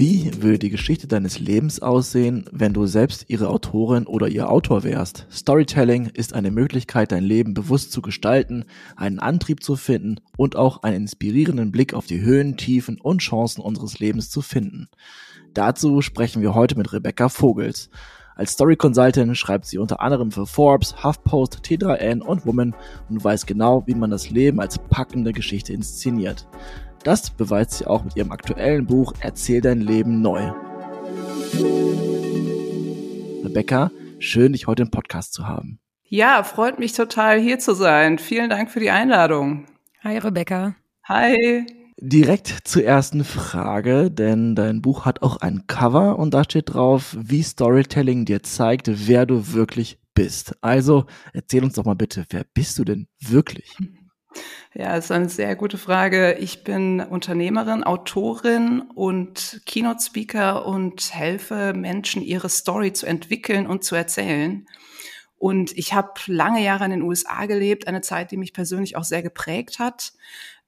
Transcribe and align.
Wie 0.00 0.30
würde 0.40 0.58
die 0.58 0.70
Geschichte 0.70 1.06
deines 1.06 1.40
Lebens 1.40 1.80
aussehen, 1.82 2.46
wenn 2.52 2.72
du 2.72 2.86
selbst 2.86 3.26
ihre 3.28 3.50
Autorin 3.50 4.06
oder 4.06 4.28
ihr 4.28 4.48
Autor 4.48 4.82
wärst? 4.82 5.26
Storytelling 5.30 6.06
ist 6.06 6.32
eine 6.32 6.50
Möglichkeit, 6.50 7.12
dein 7.12 7.22
Leben 7.22 7.52
bewusst 7.52 7.92
zu 7.92 8.00
gestalten, 8.00 8.64
einen 8.96 9.18
Antrieb 9.18 9.62
zu 9.62 9.76
finden 9.76 10.22
und 10.38 10.56
auch 10.56 10.84
einen 10.84 11.02
inspirierenden 11.02 11.70
Blick 11.70 11.92
auf 11.92 12.06
die 12.06 12.22
Höhen, 12.22 12.56
Tiefen 12.56 12.98
und 12.98 13.18
Chancen 13.18 13.60
unseres 13.60 13.98
Lebens 13.98 14.30
zu 14.30 14.40
finden. 14.40 14.88
Dazu 15.52 16.00
sprechen 16.00 16.40
wir 16.40 16.54
heute 16.54 16.78
mit 16.78 16.94
Rebecca 16.94 17.28
Vogels. 17.28 17.90
Als 18.36 18.52
Story 18.52 18.76
Consultant 18.76 19.36
schreibt 19.36 19.66
sie 19.66 19.76
unter 19.76 20.00
anderem 20.00 20.30
für 20.30 20.46
Forbes, 20.46 21.04
HuffPost, 21.04 21.58
T3N 21.62 22.22
und 22.22 22.46
Woman 22.46 22.74
und 23.10 23.22
weiß 23.22 23.44
genau, 23.44 23.86
wie 23.86 23.94
man 23.94 24.10
das 24.10 24.30
Leben 24.30 24.60
als 24.60 24.78
packende 24.78 25.34
Geschichte 25.34 25.74
inszeniert. 25.74 26.48
Das 27.02 27.30
beweist 27.30 27.72
sie 27.72 27.86
auch 27.86 28.04
mit 28.04 28.16
ihrem 28.16 28.30
aktuellen 28.30 28.86
Buch 28.86 29.14
Erzähl 29.20 29.62
dein 29.62 29.80
Leben 29.80 30.20
neu. 30.20 30.52
Rebecca, 33.42 33.90
schön, 34.18 34.52
dich 34.52 34.66
heute 34.66 34.82
im 34.82 34.90
Podcast 34.90 35.32
zu 35.32 35.48
haben. 35.48 35.80
Ja, 36.04 36.42
freut 36.42 36.78
mich 36.78 36.92
total 36.92 37.40
hier 37.40 37.58
zu 37.58 37.74
sein. 37.74 38.18
Vielen 38.18 38.50
Dank 38.50 38.70
für 38.70 38.80
die 38.80 38.90
Einladung. 38.90 39.66
Hi 40.02 40.18
Rebecca. 40.18 40.74
Hi. 41.04 41.64
Direkt 42.02 42.48
zur 42.64 42.84
ersten 42.84 43.24
Frage, 43.24 44.10
denn 44.10 44.54
dein 44.54 44.82
Buch 44.82 45.06
hat 45.06 45.22
auch 45.22 45.38
ein 45.38 45.66
Cover 45.66 46.18
und 46.18 46.34
da 46.34 46.44
steht 46.44 46.74
drauf, 46.74 47.16
wie 47.18 47.42
Storytelling 47.42 48.26
dir 48.26 48.42
zeigt, 48.42 49.08
wer 49.08 49.24
du 49.24 49.52
wirklich 49.52 49.98
bist. 50.14 50.54
Also 50.60 51.06
erzähl 51.32 51.64
uns 51.64 51.74
doch 51.74 51.84
mal 51.84 51.94
bitte, 51.94 52.26
wer 52.28 52.44
bist 52.52 52.78
du 52.78 52.84
denn 52.84 53.06
wirklich? 53.20 53.74
Ja, 54.72 54.96
ist 54.96 55.10
eine 55.10 55.28
sehr 55.28 55.56
gute 55.56 55.78
Frage. 55.78 56.34
Ich 56.34 56.62
bin 56.62 57.00
Unternehmerin, 57.00 57.82
Autorin 57.82 58.82
und 58.94 59.60
Keynote-Speaker 59.66 60.64
und 60.64 61.12
helfe 61.12 61.72
Menschen, 61.74 62.22
ihre 62.22 62.48
Story 62.48 62.92
zu 62.92 63.06
entwickeln 63.06 63.66
und 63.66 63.82
zu 63.82 63.96
erzählen. 63.96 64.66
Und 65.38 65.76
ich 65.76 65.94
habe 65.94 66.12
lange 66.26 66.62
Jahre 66.62 66.84
in 66.84 66.90
den 66.90 67.02
USA 67.02 67.46
gelebt, 67.46 67.88
eine 67.88 68.02
Zeit, 68.02 68.30
die 68.30 68.36
mich 68.36 68.52
persönlich 68.52 68.96
auch 68.96 69.04
sehr 69.04 69.22
geprägt 69.22 69.78
hat. 69.78 70.12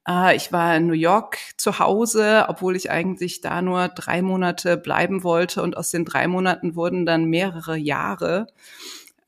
Äh, 0.09 0.35
ich 0.35 0.53
war 0.53 0.77
in 0.77 0.87
New 0.87 0.95
York 0.95 1.39
zu 1.57 1.79
Hause, 1.79 2.47
obwohl 2.49 2.75
ich 2.75 2.91
eigentlich 2.91 3.41
da 3.41 3.63
nur 3.63 3.89
drei 3.89 4.23
Monate 4.23 4.77
bleiben 4.77 5.23
wollte. 5.23 5.63
Und 5.63 5.77
aus 5.77 5.91
den 5.91 6.05
drei 6.05 6.27
Monaten 6.27 6.75
wurden 6.75 7.07
dann 7.07 7.27
mehrere 7.27 7.77
Jahre 7.77 8.47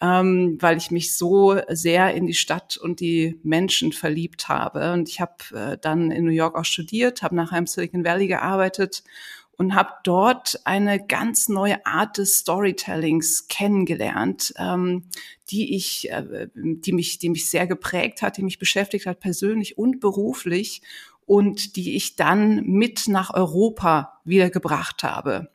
ähm, 0.04 0.58
weil 0.60 0.76
ich 0.76 0.90
mich 0.90 1.16
so 1.16 1.58
sehr 1.68 2.14
in 2.14 2.26
die 2.26 2.34
Stadt 2.34 2.76
und 2.76 3.00
die 3.00 3.40
Menschen 3.42 3.92
verliebt 3.92 4.48
habe. 4.48 4.92
Und 4.92 5.08
ich 5.08 5.20
habe 5.20 5.32
äh, 5.54 5.78
dann 5.80 6.10
in 6.10 6.24
New 6.24 6.30
York 6.30 6.56
auch 6.56 6.64
studiert, 6.64 7.22
habe 7.22 7.34
nachher 7.34 7.58
im 7.58 7.66
Silicon 7.66 8.04
Valley 8.04 8.26
gearbeitet 8.26 9.02
und 9.56 9.74
habe 9.74 9.90
dort 10.02 10.60
eine 10.64 11.04
ganz 11.04 11.48
neue 11.48 11.86
Art 11.86 12.18
des 12.18 12.36
Storytellings 12.36 13.48
kennengelernt, 13.48 14.52
ähm, 14.58 15.04
die 15.48 15.74
ich, 15.74 16.10
äh, 16.10 16.48
die 16.54 16.92
mich, 16.92 17.18
die 17.18 17.30
mich 17.30 17.48
sehr 17.48 17.66
geprägt 17.66 18.20
hat, 18.20 18.36
die 18.36 18.42
mich 18.42 18.58
beschäftigt 18.58 19.06
hat 19.06 19.20
persönlich 19.20 19.78
und 19.78 20.00
beruflich 20.00 20.82
und 21.24 21.76
die 21.76 21.96
ich 21.96 22.16
dann 22.16 22.62
mit 22.66 23.08
nach 23.08 23.32
Europa 23.32 24.20
wiedergebracht 24.24 25.02
habe. 25.02 25.48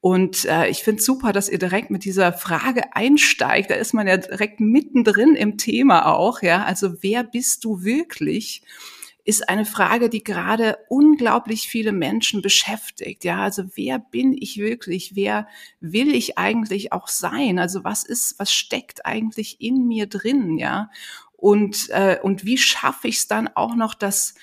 Und 0.00 0.44
äh, 0.44 0.68
ich 0.68 0.82
finde 0.82 1.02
super, 1.02 1.32
dass 1.32 1.48
ihr 1.48 1.58
direkt 1.58 1.90
mit 1.90 2.04
dieser 2.04 2.32
Frage 2.32 2.94
einsteigt. 2.94 3.70
Da 3.70 3.74
ist 3.74 3.94
man 3.94 4.06
ja 4.06 4.18
direkt 4.18 4.60
mittendrin 4.60 5.34
im 5.34 5.56
Thema 5.56 6.06
auch. 6.06 6.42
Ja, 6.42 6.64
also 6.64 7.02
wer 7.02 7.24
bist 7.24 7.64
du 7.64 7.82
wirklich? 7.82 8.62
Ist 9.26 9.48
eine 9.48 9.64
Frage, 9.64 10.10
die 10.10 10.22
gerade 10.22 10.76
unglaublich 10.90 11.62
viele 11.68 11.92
Menschen 11.92 12.42
beschäftigt. 12.42 13.24
Ja, 13.24 13.38
also 13.38 13.64
wer 13.74 13.98
bin 13.98 14.36
ich 14.38 14.58
wirklich? 14.58 15.12
Wer 15.14 15.48
will 15.80 16.14
ich 16.14 16.36
eigentlich 16.36 16.92
auch 16.92 17.08
sein? 17.08 17.58
Also 17.58 17.84
was 17.84 18.04
ist, 18.04 18.38
was 18.38 18.52
steckt 18.52 19.06
eigentlich 19.06 19.62
in 19.62 19.86
mir 19.86 20.06
drin? 20.06 20.58
Ja, 20.58 20.90
und 21.38 21.88
äh, 21.88 22.18
und 22.22 22.44
wie 22.44 22.58
schaffe 22.58 23.08
ich 23.08 23.16
es 23.16 23.26
dann 23.26 23.48
auch 23.48 23.74
noch, 23.74 23.94
dass 23.94 24.34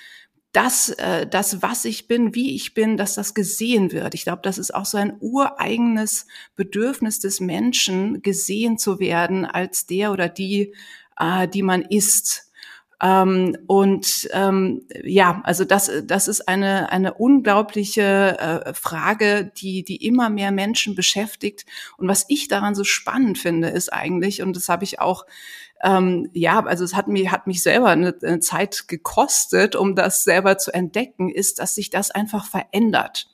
dass 0.51 0.89
äh, 0.89 1.25
das, 1.27 1.61
was 1.61 1.85
ich 1.85 2.07
bin, 2.07 2.35
wie 2.35 2.55
ich 2.55 2.73
bin, 2.73 2.97
dass 2.97 3.15
das 3.15 3.33
gesehen 3.33 3.91
wird. 3.91 4.13
Ich 4.13 4.23
glaube, 4.23 4.41
das 4.43 4.57
ist 4.57 4.73
auch 4.75 4.85
so 4.85 4.97
ein 4.97 5.15
ureigenes 5.19 6.27
Bedürfnis 6.55 7.19
des 7.19 7.39
Menschen, 7.39 8.21
gesehen 8.21 8.77
zu 8.77 8.99
werden 8.99 9.45
als 9.45 9.85
der 9.85 10.11
oder 10.11 10.27
die, 10.27 10.73
äh, 11.17 11.47
die 11.47 11.63
man 11.63 11.81
ist. 11.83 12.50
Ähm, 13.01 13.57
und 13.67 14.29
ähm, 14.31 14.83
ja, 15.03 15.41
also 15.43 15.65
das, 15.65 15.91
das 16.03 16.27
ist 16.27 16.47
eine, 16.47 16.91
eine 16.91 17.15
unglaubliche 17.15 18.37
äh, 18.39 18.73
Frage, 18.73 19.51
die, 19.57 19.83
die 19.83 20.05
immer 20.05 20.29
mehr 20.29 20.51
Menschen 20.51 20.93
beschäftigt. 20.95 21.65
Und 21.97 22.07
was 22.07 22.25
ich 22.29 22.47
daran 22.47 22.75
so 22.75 22.83
spannend 22.83 23.39
finde, 23.39 23.69
ist 23.69 23.91
eigentlich, 23.91 24.41
und 24.41 24.55
das 24.55 24.69
habe 24.69 24.83
ich 24.83 24.99
auch 24.99 25.25
ähm, 25.83 26.29
ja, 26.33 26.63
also 26.63 26.83
es 26.83 26.95
hat 26.95 27.07
mich, 27.07 27.31
hat 27.31 27.47
mich 27.47 27.63
selber 27.63 27.87
eine, 27.87 28.15
eine 28.21 28.39
Zeit 28.39 28.87
gekostet, 28.87 29.75
um 29.75 29.95
das 29.95 30.23
selber 30.23 30.59
zu 30.59 30.71
entdecken, 30.71 31.29
ist, 31.29 31.57
dass 31.57 31.73
sich 31.73 31.89
das 31.89 32.11
einfach 32.11 32.45
verändert. 32.45 33.27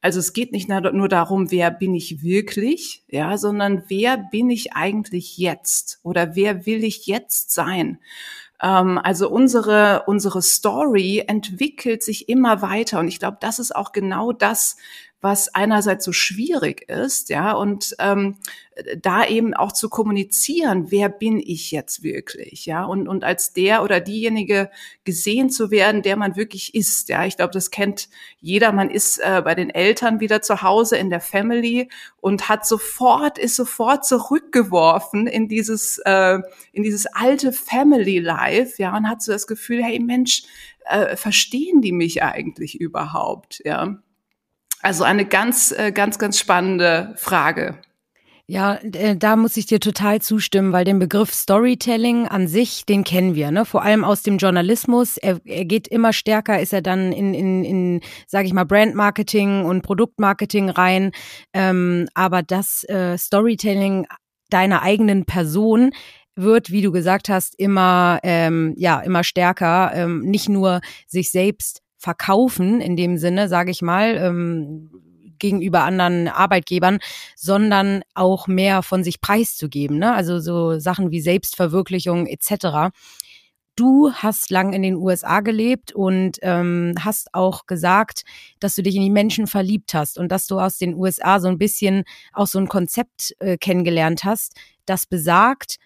Also 0.00 0.20
es 0.20 0.32
geht 0.32 0.52
nicht 0.52 0.68
nur 0.68 1.08
darum, 1.08 1.50
wer 1.50 1.70
bin 1.70 1.94
ich 1.94 2.22
wirklich, 2.22 3.02
ja, 3.08 3.36
sondern 3.38 3.84
wer 3.88 4.18
bin 4.18 4.50
ich 4.50 4.74
eigentlich 4.74 5.38
jetzt 5.38 6.00
oder 6.02 6.36
wer 6.36 6.66
will 6.66 6.84
ich 6.84 7.06
jetzt 7.06 7.52
sein? 7.52 7.98
Ähm, 8.62 8.98
also 9.02 9.28
unsere, 9.28 10.04
unsere 10.06 10.42
Story 10.42 11.24
entwickelt 11.26 12.02
sich 12.02 12.28
immer 12.28 12.62
weiter 12.62 13.00
und 13.00 13.08
ich 13.08 13.18
glaube, 13.18 13.38
das 13.40 13.58
ist 13.58 13.74
auch 13.74 13.92
genau 13.92 14.32
das, 14.32 14.76
was 15.20 15.54
einerseits 15.54 16.04
so 16.04 16.12
schwierig 16.12 16.88
ist, 16.88 17.30
ja, 17.30 17.52
und 17.52 17.96
ähm, 17.98 18.36
da 19.00 19.24
eben 19.24 19.54
auch 19.54 19.72
zu 19.72 19.88
kommunizieren, 19.88 20.90
wer 20.90 21.08
bin 21.08 21.40
ich 21.40 21.70
jetzt 21.70 22.02
wirklich, 22.02 22.66
ja, 22.66 22.84
und, 22.84 23.08
und 23.08 23.24
als 23.24 23.54
der 23.54 23.82
oder 23.82 24.00
diejenige 24.00 24.70
gesehen 25.04 25.48
zu 25.48 25.70
werden, 25.70 26.02
der 26.02 26.16
man 26.16 26.36
wirklich 26.36 26.74
ist, 26.74 27.08
ja. 27.08 27.24
Ich 27.24 27.36
glaube, 27.36 27.52
das 27.52 27.70
kennt 27.70 28.08
jeder. 28.40 28.72
Man 28.72 28.90
ist 28.90 29.18
äh, 29.18 29.40
bei 29.42 29.54
den 29.54 29.70
Eltern 29.70 30.20
wieder 30.20 30.42
zu 30.42 30.62
Hause 30.62 30.98
in 30.98 31.08
der 31.08 31.20
Family 31.20 31.88
und 32.20 32.48
hat 32.48 32.66
sofort, 32.66 33.38
ist 33.38 33.56
sofort 33.56 34.04
zurückgeworfen 34.04 35.26
in 35.26 35.48
dieses, 35.48 35.98
äh, 36.04 36.38
in 36.72 36.82
dieses 36.82 37.06
alte 37.06 37.52
Family 37.52 38.18
Life, 38.18 38.74
ja, 38.82 38.94
und 38.96 39.08
hat 39.08 39.22
so 39.22 39.32
das 39.32 39.46
Gefühl, 39.46 39.82
hey 39.82 39.98
Mensch, 39.98 40.42
äh, 40.84 41.16
verstehen 41.16 41.80
die 41.80 41.92
mich 41.92 42.22
eigentlich 42.22 42.78
überhaupt, 42.80 43.62
ja. 43.64 43.98
Also 44.82 45.04
eine 45.04 45.24
ganz, 45.24 45.72
äh, 45.72 45.92
ganz, 45.92 46.18
ganz 46.18 46.38
spannende 46.38 47.14
Frage. 47.16 47.78
Ja, 48.48 48.76
äh, 48.76 49.16
da 49.16 49.34
muss 49.34 49.56
ich 49.56 49.66
dir 49.66 49.80
total 49.80 50.22
zustimmen, 50.22 50.72
weil 50.72 50.84
den 50.84 51.00
Begriff 51.00 51.34
Storytelling 51.34 52.28
an 52.28 52.46
sich, 52.46 52.86
den 52.86 53.02
kennen 53.02 53.34
wir, 53.34 53.50
ne? 53.50 53.64
Vor 53.64 53.82
allem 53.82 54.04
aus 54.04 54.22
dem 54.22 54.38
Journalismus. 54.38 55.16
Er, 55.16 55.40
er 55.44 55.64
geht 55.64 55.88
immer 55.88 56.12
stärker, 56.12 56.60
ist 56.60 56.72
er 56.72 56.80
dann 56.80 57.10
in, 57.10 57.34
in, 57.34 57.64
in 57.64 58.00
sage 58.28 58.46
ich 58.46 58.52
mal, 58.52 58.64
Brandmarketing 58.64 59.64
und 59.64 59.82
Produktmarketing 59.82 60.70
rein. 60.70 61.10
Ähm, 61.52 62.08
aber 62.14 62.44
das 62.44 62.84
äh, 62.84 63.18
Storytelling 63.18 64.06
deiner 64.48 64.82
eigenen 64.82 65.24
Person 65.24 65.90
wird, 66.36 66.70
wie 66.70 66.82
du 66.82 66.92
gesagt 66.92 67.28
hast, 67.28 67.58
immer 67.58 68.20
ähm, 68.22 68.74
ja 68.76 69.00
immer 69.00 69.24
stärker. 69.24 69.90
Ähm, 69.92 70.20
nicht 70.20 70.48
nur 70.48 70.82
sich 71.08 71.32
selbst 71.32 71.82
verkaufen 71.98 72.80
in 72.80 72.96
dem 72.96 73.16
Sinne, 73.18 73.48
sage 73.48 73.70
ich 73.70 73.82
mal, 73.82 74.16
ähm, 74.16 74.90
gegenüber 75.38 75.82
anderen 75.82 76.28
Arbeitgebern, 76.28 76.98
sondern 77.34 78.02
auch 78.14 78.46
mehr 78.46 78.82
von 78.82 79.04
sich 79.04 79.20
preiszugeben. 79.20 79.98
Ne? 79.98 80.14
Also 80.14 80.40
so 80.40 80.78
Sachen 80.78 81.10
wie 81.10 81.20
Selbstverwirklichung 81.20 82.26
etc. 82.26 82.94
Du 83.76 84.10
hast 84.12 84.50
lang 84.50 84.72
in 84.72 84.82
den 84.82 84.96
USA 84.96 85.40
gelebt 85.40 85.92
und 85.92 86.38
ähm, 86.40 86.94
hast 86.98 87.34
auch 87.34 87.66
gesagt, 87.66 88.22
dass 88.58 88.74
du 88.74 88.82
dich 88.82 88.96
in 88.96 89.02
die 89.02 89.10
Menschen 89.10 89.46
verliebt 89.46 89.92
hast 89.92 90.18
und 90.18 90.32
dass 90.32 90.46
du 90.46 90.58
aus 90.58 90.78
den 90.78 90.94
USA 90.94 91.40
so 91.40 91.48
ein 91.48 91.58
bisschen 91.58 92.04
auch 92.32 92.46
so 92.46 92.58
ein 92.58 92.68
Konzept 92.68 93.34
äh, 93.38 93.58
kennengelernt 93.58 94.24
hast, 94.24 94.54
das 94.86 95.04
besagt, 95.04 95.76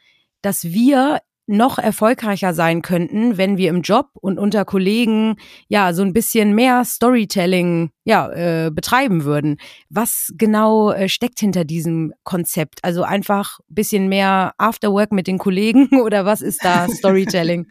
dass 0.40 0.64
wir 0.64 1.20
noch 1.50 1.78
erfolgreicher 1.78 2.54
sein 2.54 2.80
könnten, 2.80 3.36
wenn 3.36 3.56
wir 3.56 3.68
im 3.70 3.82
Job 3.82 4.06
und 4.14 4.38
unter 4.38 4.64
Kollegen 4.64 5.36
ja 5.68 5.92
so 5.92 6.02
ein 6.02 6.12
bisschen 6.12 6.54
mehr 6.54 6.84
Storytelling 6.84 7.90
ja 8.04 8.30
äh, 8.30 8.70
betreiben 8.70 9.24
würden. 9.24 9.56
Was 9.88 10.32
genau 10.38 10.92
äh, 10.92 11.08
steckt 11.08 11.40
hinter 11.40 11.64
diesem 11.64 12.12
Konzept? 12.22 12.78
Also 12.82 13.02
einfach 13.02 13.58
bisschen 13.68 14.08
mehr 14.08 14.52
Afterwork 14.58 15.12
mit 15.12 15.26
den 15.26 15.38
Kollegen 15.38 15.88
oder 16.04 16.24
was 16.24 16.40
ist 16.40 16.64
da 16.64 16.88
Storytelling? 16.88 17.66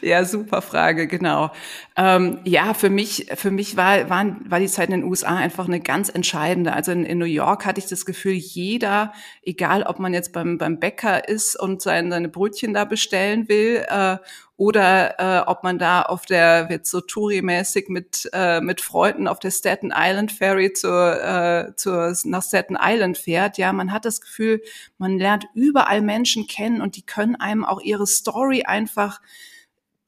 Ja, 0.00 0.24
super 0.24 0.62
Frage, 0.62 1.08
genau. 1.08 1.50
Ähm, 1.96 2.38
ja, 2.44 2.74
für 2.74 2.90
mich, 2.90 3.26
für 3.34 3.50
mich 3.50 3.76
war, 3.76 4.08
waren, 4.08 4.44
war 4.48 4.60
die 4.60 4.68
Zeit 4.68 4.90
in 4.90 5.00
den 5.00 5.04
USA 5.04 5.36
einfach 5.36 5.66
eine 5.66 5.80
ganz 5.80 6.08
entscheidende. 6.08 6.72
Also 6.72 6.92
in, 6.92 7.04
in 7.04 7.18
New 7.18 7.24
York 7.24 7.66
hatte 7.66 7.80
ich 7.80 7.86
das 7.86 8.06
Gefühl, 8.06 8.34
jeder, 8.34 9.12
egal 9.42 9.82
ob 9.82 9.98
man 9.98 10.14
jetzt 10.14 10.32
beim, 10.32 10.58
beim 10.58 10.78
Bäcker 10.78 11.28
ist 11.28 11.58
und 11.58 11.82
sein, 11.82 12.10
seine 12.10 12.28
Brötchen 12.28 12.72
da 12.72 12.84
bestellen 12.84 13.48
will, 13.48 13.84
äh, 13.88 14.18
oder 14.58 15.20
äh, 15.20 15.48
ob 15.48 15.62
man 15.62 15.78
da 15.78 16.02
auf 16.02 16.26
der, 16.26 16.68
wird 16.68 16.84
so 16.84 17.00
Touri-mäßig 17.00 17.88
mit, 17.88 18.28
äh, 18.32 18.60
mit 18.60 18.80
Freunden 18.80 19.28
auf 19.28 19.38
der 19.38 19.52
Staten 19.52 19.92
Island 19.94 20.32
Ferry 20.32 20.72
zur, 20.72 21.22
äh, 21.22 21.76
zur, 21.76 22.12
nach 22.24 22.42
Staten 22.42 22.76
Island 22.78 23.18
fährt. 23.18 23.56
Ja, 23.56 23.72
man 23.72 23.92
hat 23.92 24.04
das 24.04 24.20
Gefühl, 24.20 24.60
man 24.98 25.16
lernt 25.16 25.46
überall 25.54 26.02
Menschen 26.02 26.48
kennen 26.48 26.80
und 26.80 26.96
die 26.96 27.06
können 27.06 27.36
einem 27.36 27.64
auch 27.64 27.80
ihre 27.80 28.08
Story 28.08 28.64
einfach 28.64 29.20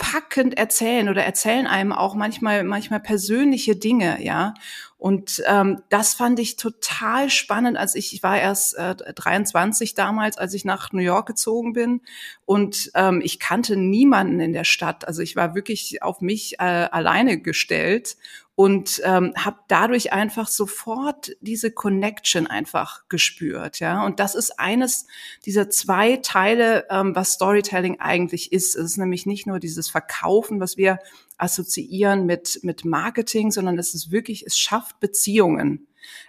packend 0.00 0.56
erzählen 0.56 1.10
oder 1.10 1.22
erzählen 1.22 1.66
einem 1.66 1.92
auch 1.92 2.14
manchmal 2.14 2.64
manchmal 2.64 3.00
persönliche 3.00 3.76
Dinge, 3.76 4.24
ja. 4.24 4.54
Und 4.96 5.42
ähm, 5.46 5.82
das 5.88 6.14
fand 6.14 6.38
ich 6.38 6.56
total 6.56 7.30
spannend, 7.30 7.76
als 7.78 7.94
ich, 7.94 8.12
ich 8.12 8.22
war 8.22 8.38
erst 8.38 8.76
äh, 8.76 8.94
23 8.94 9.94
damals, 9.94 10.36
als 10.36 10.52
ich 10.52 10.64
nach 10.64 10.92
New 10.92 11.00
York 11.02 11.26
gezogen 11.26 11.72
bin. 11.72 12.02
Und 12.44 12.90
ähm, 12.94 13.22
ich 13.22 13.38
kannte 13.38 13.76
niemanden 13.76 14.40
in 14.40 14.52
der 14.52 14.64
Stadt. 14.64 15.06
Also 15.06 15.22
ich 15.22 15.36
war 15.36 15.54
wirklich 15.54 16.02
auf 16.02 16.20
mich 16.20 16.60
äh, 16.60 16.64
alleine 16.64 17.40
gestellt 17.40 18.16
und 18.60 19.00
ähm, 19.06 19.32
habe 19.38 19.56
dadurch 19.68 20.12
einfach 20.12 20.46
sofort 20.46 21.32
diese 21.40 21.70
Connection 21.70 22.46
einfach 22.46 23.08
gespürt, 23.08 23.80
ja. 23.80 24.04
Und 24.04 24.20
das 24.20 24.34
ist 24.34 24.60
eines 24.60 25.06
dieser 25.46 25.70
zwei 25.70 26.18
Teile, 26.18 26.84
ähm, 26.90 27.16
was 27.16 27.32
Storytelling 27.32 28.00
eigentlich 28.00 28.52
ist. 28.52 28.76
Es 28.76 28.84
ist 28.84 28.96
nämlich 28.98 29.24
nicht 29.24 29.46
nur 29.46 29.60
dieses 29.60 29.88
Verkaufen, 29.88 30.60
was 30.60 30.76
wir 30.76 30.98
assoziieren 31.38 32.26
mit, 32.26 32.60
mit 32.62 32.84
Marketing, 32.84 33.50
sondern 33.50 33.78
es 33.78 33.94
ist 33.94 34.10
wirklich, 34.10 34.44
es 34.44 34.58
schafft 34.58 35.00
Beziehungen. 35.00 35.86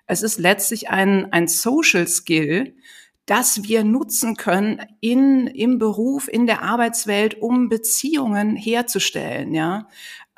Es 0.08 0.22
ist 0.22 0.40
letztlich 0.40 0.90
ein, 0.90 1.34
ein 1.34 1.50
Social 1.50 2.08
Skill, 2.08 2.78
das 3.26 3.64
wir 3.64 3.84
nutzen 3.84 4.36
können 4.36 4.82
in, 5.00 5.48
im 5.48 5.80
Beruf, 5.80 6.28
in 6.28 6.48
der 6.48 6.64
Arbeitswelt, 6.64 7.42
um 7.42 7.68
Beziehungen 7.70 8.56
herzustellen, 8.56 9.54
ja. 9.54 9.90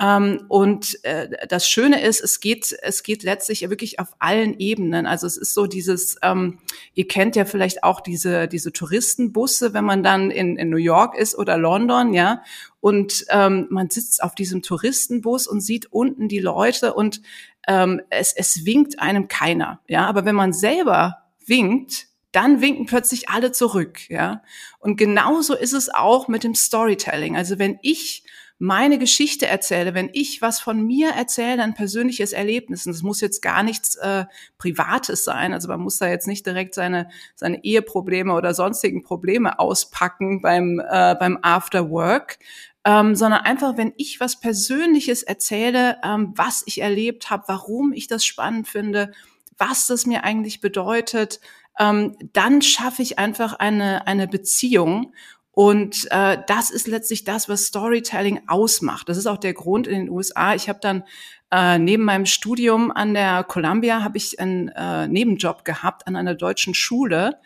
Ähm, 0.01 0.45
und 0.49 1.03
äh, 1.03 1.47
das 1.47 1.69
Schöne 1.69 2.01
ist, 2.01 2.19
es 2.19 2.39
geht, 2.39 2.75
es 2.81 3.03
geht 3.03 3.21
letztlich 3.21 3.69
wirklich 3.69 3.99
auf 3.99 4.09
allen 4.17 4.57
Ebenen. 4.59 5.05
Also 5.05 5.27
es 5.27 5.37
ist 5.37 5.53
so 5.53 5.67
dieses, 5.67 6.17
ähm, 6.23 6.59
ihr 6.95 7.07
kennt 7.07 7.35
ja 7.35 7.45
vielleicht 7.45 7.83
auch 7.83 8.01
diese, 8.01 8.47
diese 8.47 8.73
Touristenbusse, 8.73 9.73
wenn 9.73 9.85
man 9.85 10.01
dann 10.01 10.31
in, 10.31 10.57
in 10.57 10.69
New 10.69 10.77
York 10.77 11.15
ist 11.15 11.37
oder 11.37 11.57
London, 11.57 12.13
ja. 12.13 12.41
Und 12.79 13.25
ähm, 13.29 13.67
man 13.69 13.89
sitzt 13.89 14.23
auf 14.23 14.35
diesem 14.35 14.63
Touristenbus 14.63 15.47
und 15.47 15.61
sieht 15.61 15.91
unten 15.91 16.27
die 16.27 16.39
Leute 16.39 16.95
und 16.95 17.21
ähm, 17.67 18.01
es, 18.09 18.33
es 18.33 18.65
winkt 18.65 18.99
einem 18.99 19.27
keiner, 19.27 19.79
ja. 19.87 20.07
Aber 20.07 20.25
wenn 20.25 20.35
man 20.35 20.53
selber 20.53 21.19
winkt, 21.45 22.07
dann 22.31 22.61
winken 22.61 22.87
plötzlich 22.87 23.29
alle 23.29 23.51
zurück, 23.51 24.09
ja. 24.09 24.41
Und 24.79 24.97
genauso 24.97 25.55
ist 25.55 25.73
es 25.73 25.93
auch 25.93 26.27
mit 26.27 26.43
dem 26.43 26.55
Storytelling. 26.55 27.37
Also 27.37 27.59
wenn 27.59 27.77
ich 27.83 28.23
meine 28.59 28.97
Geschichte 28.97 29.47
erzähle, 29.47 29.93
wenn 29.93 30.09
ich 30.13 30.41
was 30.41 30.59
von 30.59 30.85
mir 30.85 31.09
erzähle, 31.09 31.63
ein 31.63 31.73
persönliches 31.73 32.33
Erlebnis, 32.33 32.85
und 32.85 32.93
das 32.93 33.01
muss 33.01 33.21
jetzt 33.21 33.41
gar 33.41 33.63
nichts 33.63 33.95
äh, 33.95 34.25
Privates 34.57 35.25
sein, 35.25 35.53
also 35.53 35.67
man 35.67 35.81
muss 35.81 35.97
da 35.97 36.07
jetzt 36.07 36.27
nicht 36.27 36.45
direkt 36.45 36.73
seine, 36.73 37.09
seine 37.35 37.63
Eheprobleme 37.63 38.33
oder 38.33 38.53
sonstigen 38.53 39.03
Probleme 39.03 39.59
auspacken 39.59 40.41
beim, 40.41 40.79
äh, 40.79 41.15
beim 41.19 41.39
After 41.41 41.89
Work, 41.89 42.39
ähm, 42.85 43.15
sondern 43.15 43.41
einfach, 43.41 43.77
wenn 43.77 43.93
ich 43.97 44.19
was 44.19 44.39
Persönliches 44.39 45.23
erzähle, 45.23 45.97
ähm, 46.03 46.33
was 46.35 46.63
ich 46.65 46.81
erlebt 46.81 47.29
habe, 47.29 47.43
warum 47.47 47.93
ich 47.93 48.07
das 48.07 48.25
spannend 48.25 48.67
finde, 48.67 49.11
was 49.57 49.87
das 49.87 50.05
mir 50.05 50.23
eigentlich 50.23 50.61
bedeutet, 50.61 51.39
ähm, 51.79 52.15
dann 52.33 52.61
schaffe 52.61 53.01
ich 53.01 53.19
einfach 53.19 53.53
eine, 53.53 54.05
eine 54.07 54.27
Beziehung. 54.27 55.13
Und 55.55 56.07
äh, 56.09 56.39
das 56.47 56.71
ist 56.71 56.87
letztlich 56.87 57.25
das, 57.25 57.47
was 57.47 57.65
Storytelling 57.65 58.41
ausmacht. 58.47 59.07
Das 59.07 59.17
ist 59.17 59.27
auch 59.27 59.37
der 59.37 59.53
Grund 59.53 59.85
in 59.85 59.99
den 59.99 60.09
USA. 60.09 60.55
Ich 60.55 60.67
habe 60.67 60.79
dann 60.81 61.03
äh, 61.51 61.77
neben 61.77 62.03
meinem 62.03 62.25
Studium 62.25 62.89
an 62.89 63.13
der 63.13 63.43
Columbia 63.43 64.03
habe 64.03 64.17
ich 64.17 64.39
einen 64.39 64.69
äh, 64.69 65.07
Nebenjob 65.07 65.63
gehabt 65.63 66.07
an 66.07 66.15
einer 66.15 66.33
deutschen 66.33 66.73
Schule 66.73 67.39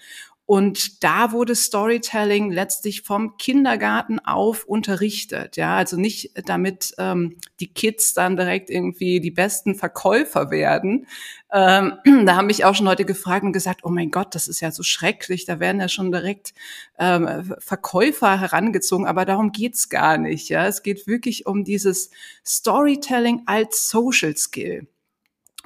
und 0.48 1.04
da 1.04 1.34
wurde 1.34 1.56
Storytelling 1.56 2.52
letztlich 2.54 3.02
vom 3.02 3.36
Kindergarten 3.36 4.20
auf 4.20 4.64
unterrichtet. 4.64 5.58
Ja, 5.58 5.76
also 5.76 5.98
nicht 5.98 6.32
damit 6.48 6.96
ähm, 6.98 7.36
die 7.60 7.68
Kids 7.68 8.14
dann 8.14 8.38
direkt 8.38 8.70
irgendwie 8.70 9.20
die 9.20 9.30
besten 9.30 9.76
Verkäufer 9.76 10.50
werden. 10.50 11.06
Ähm, 11.52 11.96
da 12.26 12.38
haben 12.38 12.48
mich 12.48 12.64
auch 12.64 12.74
schon 12.76 12.86
Leute 12.86 13.04
gefragt 13.04 13.44
und 13.44 13.52
gesagt, 13.52 13.82
oh 13.84 13.90
mein 13.90 14.10
Gott, 14.10 14.36
das 14.36 14.48
ist 14.48 14.62
ja 14.62 14.72
so 14.72 14.84
schrecklich. 14.84 15.44
Da 15.44 15.60
werden 15.60 15.82
ja 15.82 15.90
schon 15.90 16.14
direkt 16.14 16.54
ähm, 16.98 17.54
Verkäufer 17.60 18.40
herangezogen. 18.40 19.06
Aber 19.06 19.26
darum 19.26 19.52
geht's 19.52 19.90
gar 19.90 20.18
nicht. 20.18 20.48
Ja, 20.48 20.66
es 20.66 20.82
geht 20.82 21.08
wirklich 21.08 21.46
um 21.46 21.66
dieses 21.66 22.10
Storytelling 22.46 23.42
als 23.48 23.90
Social 23.90 24.38
Skill. 24.38 24.88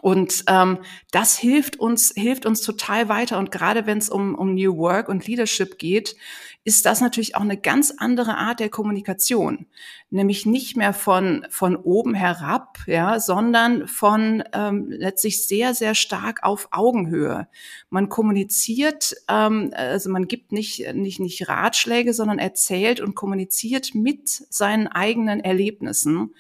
Und 0.02 0.46
ähm, 0.48 0.80
das 1.12 1.38
hilft 1.38 1.80
uns, 1.80 2.12
hilft 2.16 2.46
uns 2.46 2.62
total 2.62 3.08
weiter. 3.08 3.38
Und 3.38 3.52
gerade 3.52 3.86
wenn 3.86 4.00
es 4.00 4.10
um, 4.10 4.36
um 4.36 4.56
New 4.56 4.78
Work 4.78 5.10
und 5.10 5.28
Leadership 5.28 5.78
geht, 5.78 6.16
ist 6.64 6.86
das 6.86 7.02
natürlich 7.02 7.36
auch 7.36 7.42
eine 7.42 7.58
ganz 7.58 7.92
andere 7.98 8.38
Art 8.38 8.60
der 8.60 8.70
Kommunikation. 8.70 9.66
Nämlich 10.12 10.46
nicht 10.46 10.78
mehr 10.78 10.94
von, 10.94 11.46
von 11.50 11.76
oben 11.76 12.14
herab, 12.14 12.78
ja, 12.86 13.20
sondern 13.20 13.88
von 13.88 14.44
ähm, 14.54 14.88
letztlich 14.90 15.48
sehr, 15.48 15.74
sehr 15.74 15.96
stark 15.96 16.44
auf 16.44 16.68
Augenhöhe. 16.72 17.48
Man 17.90 18.10
kommuniziert, 18.10 19.16
ähm, 19.28 19.72
also 19.76 20.12
man 20.12 20.28
gibt 20.28 20.52
nicht, 20.52 20.94
nicht, 20.94 21.20
nicht 21.20 21.48
Ratschläge, 21.48 22.14
sondern 22.14 22.38
erzählt 22.38 23.02
und 23.02 23.16
kommuniziert 23.16 23.96
mit 23.96 24.30
seinen 24.30 24.88
eigenen 24.88 25.40
Erlebnissen. 25.40 26.36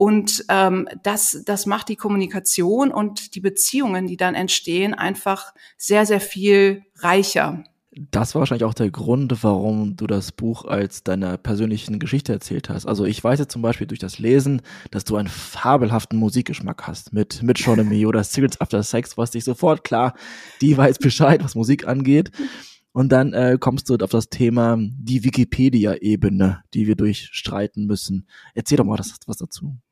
Und 0.00 0.46
ähm, 0.48 0.88
das, 1.02 1.42
das 1.44 1.66
macht 1.66 1.90
die 1.90 1.96
Kommunikation 1.96 2.90
und 2.90 3.34
die 3.34 3.40
Beziehungen, 3.40 4.06
die 4.06 4.16
dann 4.16 4.34
entstehen, 4.34 4.94
einfach 4.94 5.52
sehr, 5.76 6.06
sehr 6.06 6.22
viel 6.22 6.84
reicher. 7.00 7.64
Das 8.10 8.34
war 8.34 8.40
wahrscheinlich 8.40 8.64
auch 8.64 8.72
der 8.72 8.90
Grund, 8.90 9.44
warum 9.44 9.96
du 9.96 10.06
das 10.06 10.32
Buch 10.32 10.64
als 10.64 11.04
deiner 11.04 11.36
persönlichen 11.36 11.98
Geschichte 11.98 12.32
erzählt 12.32 12.70
hast. 12.70 12.86
Also 12.86 13.04
ich 13.04 13.22
weiß 13.22 13.40
jetzt 13.40 13.52
zum 13.52 13.60
Beispiel 13.60 13.86
durch 13.86 14.00
das 14.00 14.18
Lesen, 14.18 14.62
dass 14.90 15.04
du 15.04 15.16
einen 15.16 15.28
fabelhaften 15.28 16.18
Musikgeschmack 16.18 16.86
hast 16.86 17.12
mit 17.12 17.42
mit 17.42 17.62
Me 17.66 18.06
oder 18.08 18.24
Cigarettes 18.24 18.58
After 18.58 18.82
Sex, 18.82 19.18
was 19.18 19.32
dich 19.32 19.44
sofort 19.44 19.84
klar, 19.84 20.14
die 20.62 20.78
weiß 20.78 20.96
Bescheid, 20.96 21.44
was 21.44 21.54
Musik 21.54 21.86
angeht. 21.86 22.30
Und 22.92 23.12
dann 23.12 23.34
äh, 23.34 23.58
kommst 23.60 23.90
du 23.90 23.96
auf 23.96 24.10
das 24.10 24.30
Thema 24.30 24.78
die 24.80 25.24
Wikipedia-Ebene, 25.24 26.62
die 26.72 26.86
wir 26.86 26.96
durchstreiten 26.96 27.84
müssen. 27.84 28.26
Erzähl 28.54 28.78
doch 28.78 28.86
mal 28.86 28.96
das, 28.96 29.14
was 29.26 29.36
dazu. 29.36 29.76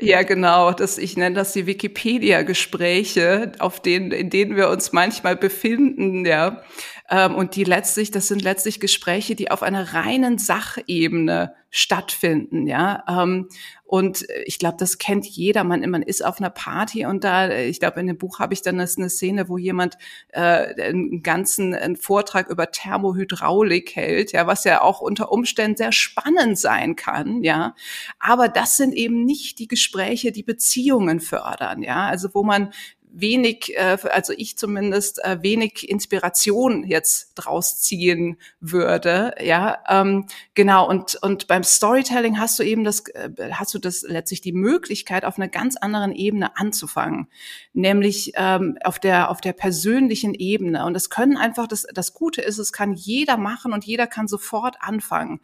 Ja, 0.00 0.22
genau. 0.22 0.72
Das, 0.72 0.98
ich 0.98 1.16
nenne 1.16 1.36
das 1.36 1.52
die 1.52 1.66
Wikipedia-Gespräche, 1.66 3.52
auf 3.58 3.80
denen, 3.80 4.12
in 4.12 4.30
denen 4.30 4.56
wir 4.56 4.68
uns 4.70 4.92
manchmal 4.92 5.36
befinden, 5.36 6.24
ja. 6.24 6.62
Ähm, 7.10 7.34
und 7.34 7.56
die 7.56 7.64
letztlich, 7.64 8.10
das 8.10 8.28
sind 8.28 8.42
letztlich 8.42 8.80
Gespräche, 8.80 9.34
die 9.34 9.50
auf 9.50 9.62
einer 9.62 9.94
reinen 9.94 10.38
Sachebene 10.38 11.54
stattfinden, 11.70 12.66
ja. 12.66 13.04
Ähm, 13.08 13.48
und 13.84 14.24
ich 14.44 14.60
glaube, 14.60 14.76
das 14.78 14.98
kennt 14.98 15.26
jeder. 15.26 15.64
Man, 15.64 15.88
man 15.90 16.02
ist 16.02 16.24
auf 16.24 16.38
einer 16.38 16.50
Party 16.50 17.06
und 17.06 17.24
da, 17.24 17.50
ich 17.50 17.80
glaube, 17.80 17.98
in 17.98 18.06
dem 18.06 18.18
Buch 18.18 18.38
habe 18.38 18.54
ich 18.54 18.62
dann 18.62 18.76
eine 18.78 19.10
Szene, 19.10 19.48
wo 19.48 19.58
jemand 19.58 19.98
äh, 20.28 20.40
einen 20.80 21.24
ganzen 21.24 21.74
einen 21.74 21.96
Vortrag 21.96 22.48
über 22.50 22.70
Thermohydraulik 22.70 23.96
hält, 23.96 24.30
ja, 24.30 24.46
was 24.46 24.62
ja 24.62 24.82
auch 24.82 25.00
unter 25.00 25.32
Umständen 25.32 25.76
sehr 25.76 25.90
spannend 25.90 26.56
sein 26.56 26.94
kann, 26.94 27.42
ja. 27.42 27.74
Aber 28.20 28.48
das 28.48 28.76
sind 28.76 28.94
eben 28.94 29.24
nicht 29.24 29.58
die 29.58 29.66
Gespräche, 29.66 29.89
die 30.32 30.42
Beziehungen 30.42 31.20
fördern, 31.20 31.82
ja. 31.82 32.06
Also 32.08 32.28
wo 32.32 32.42
man 32.42 32.72
wenig, 33.12 33.76
äh, 33.76 33.96
also 34.10 34.32
ich 34.36 34.56
zumindest 34.56 35.22
äh, 35.24 35.38
wenig 35.42 35.88
Inspiration 35.88 36.84
jetzt 36.84 37.32
draus 37.34 37.80
ziehen 37.80 38.36
würde, 38.60 39.34
ja, 39.42 39.78
ähm, 39.88 40.26
genau. 40.54 40.88
Und 40.88 41.16
und 41.22 41.46
beim 41.46 41.64
Storytelling 41.64 42.38
hast 42.38 42.58
du 42.58 42.62
eben 42.62 42.84
das, 42.84 43.06
äh, 43.08 43.30
hast 43.52 43.74
du 43.74 43.78
das 43.78 44.02
letztlich 44.02 44.40
die 44.40 44.52
Möglichkeit 44.52 45.24
auf 45.24 45.38
einer 45.38 45.48
ganz 45.48 45.76
anderen 45.76 46.12
Ebene 46.12 46.56
anzufangen, 46.56 47.28
nämlich 47.72 48.32
ähm, 48.36 48.78
auf 48.84 48.98
der 48.98 49.30
auf 49.30 49.40
der 49.40 49.52
persönlichen 49.52 50.34
Ebene. 50.34 50.84
Und 50.84 50.94
das 50.94 51.10
können 51.10 51.36
einfach 51.36 51.66
das 51.66 51.86
das 51.92 52.14
Gute 52.14 52.42
ist, 52.42 52.58
es 52.58 52.72
kann 52.72 52.94
jeder 52.94 53.36
machen 53.36 53.72
und 53.72 53.84
jeder 53.84 54.06
kann 54.06 54.28
sofort 54.28 54.76
anfangen, 54.80 55.40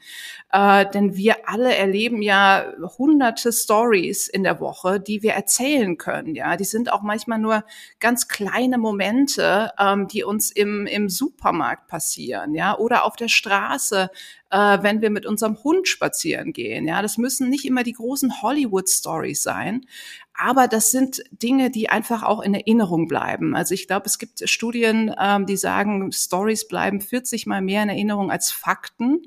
äh, 0.52 0.86
denn 0.90 1.16
wir 1.16 1.48
alle 1.48 1.74
erleben 1.74 2.22
ja 2.22 2.72
hunderte 2.98 3.52
Stories 3.52 4.28
in 4.28 4.42
der 4.44 4.60
Woche, 4.60 5.00
die 5.00 5.22
wir 5.22 5.32
erzählen 5.32 5.96
können, 5.98 6.34
ja. 6.34 6.56
Die 6.56 6.64
sind 6.64 6.92
auch 6.92 7.02
manchmal 7.02 7.38
nur 7.38 7.55
nur 7.56 7.64
ganz 8.00 8.28
kleine 8.28 8.78
Momente, 8.78 9.72
ähm, 9.78 10.08
die 10.08 10.24
uns 10.24 10.50
im, 10.50 10.86
im 10.86 11.08
Supermarkt 11.08 11.88
passieren, 11.88 12.54
ja, 12.54 12.76
oder 12.76 13.04
auf 13.04 13.16
der 13.16 13.28
Straße, 13.28 14.10
äh, 14.50 14.78
wenn 14.82 15.00
wir 15.00 15.10
mit 15.10 15.26
unserem 15.26 15.62
Hund 15.64 15.88
spazieren 15.88 16.52
gehen. 16.52 16.86
Ja, 16.86 17.02
das 17.02 17.18
müssen 17.18 17.48
nicht 17.48 17.64
immer 17.64 17.82
die 17.82 17.92
großen 17.92 18.42
Hollywood-Stories 18.42 19.42
sein, 19.42 19.86
aber 20.34 20.68
das 20.68 20.90
sind 20.90 21.22
Dinge, 21.30 21.70
die 21.70 21.88
einfach 21.88 22.22
auch 22.22 22.42
in 22.42 22.54
Erinnerung 22.54 23.08
bleiben. 23.08 23.56
Also 23.56 23.74
ich 23.74 23.86
glaube, 23.86 24.06
es 24.06 24.18
gibt 24.18 24.48
Studien, 24.48 25.14
ähm, 25.18 25.46
die 25.46 25.56
sagen, 25.56 26.12
Stories 26.12 26.68
bleiben 26.68 27.00
40 27.00 27.46
mal 27.46 27.62
mehr 27.62 27.82
in 27.82 27.88
Erinnerung 27.88 28.30
als 28.30 28.52
Fakten. 28.52 29.22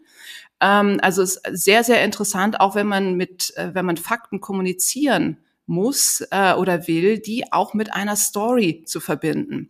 Ähm, 0.62 1.00
also 1.02 1.24
es 1.24 1.38
ist 1.38 1.64
sehr, 1.64 1.84
sehr 1.84 2.04
interessant, 2.04 2.60
auch 2.60 2.76
wenn 2.76 2.88
man 2.88 3.16
mit, 3.16 3.54
äh, 3.58 3.74
wenn 3.74 3.86
man 3.86 3.98
Fakten 3.98 4.40
kommunizieren 4.40 5.38
muss 5.70 6.22
äh, 6.32 6.54
oder 6.54 6.88
will, 6.88 7.20
die 7.20 7.52
auch 7.54 7.74
mit 7.74 7.94
einer 7.94 8.16
Story 8.16 8.84
zu 8.86 9.00
verbinden. 9.00 9.70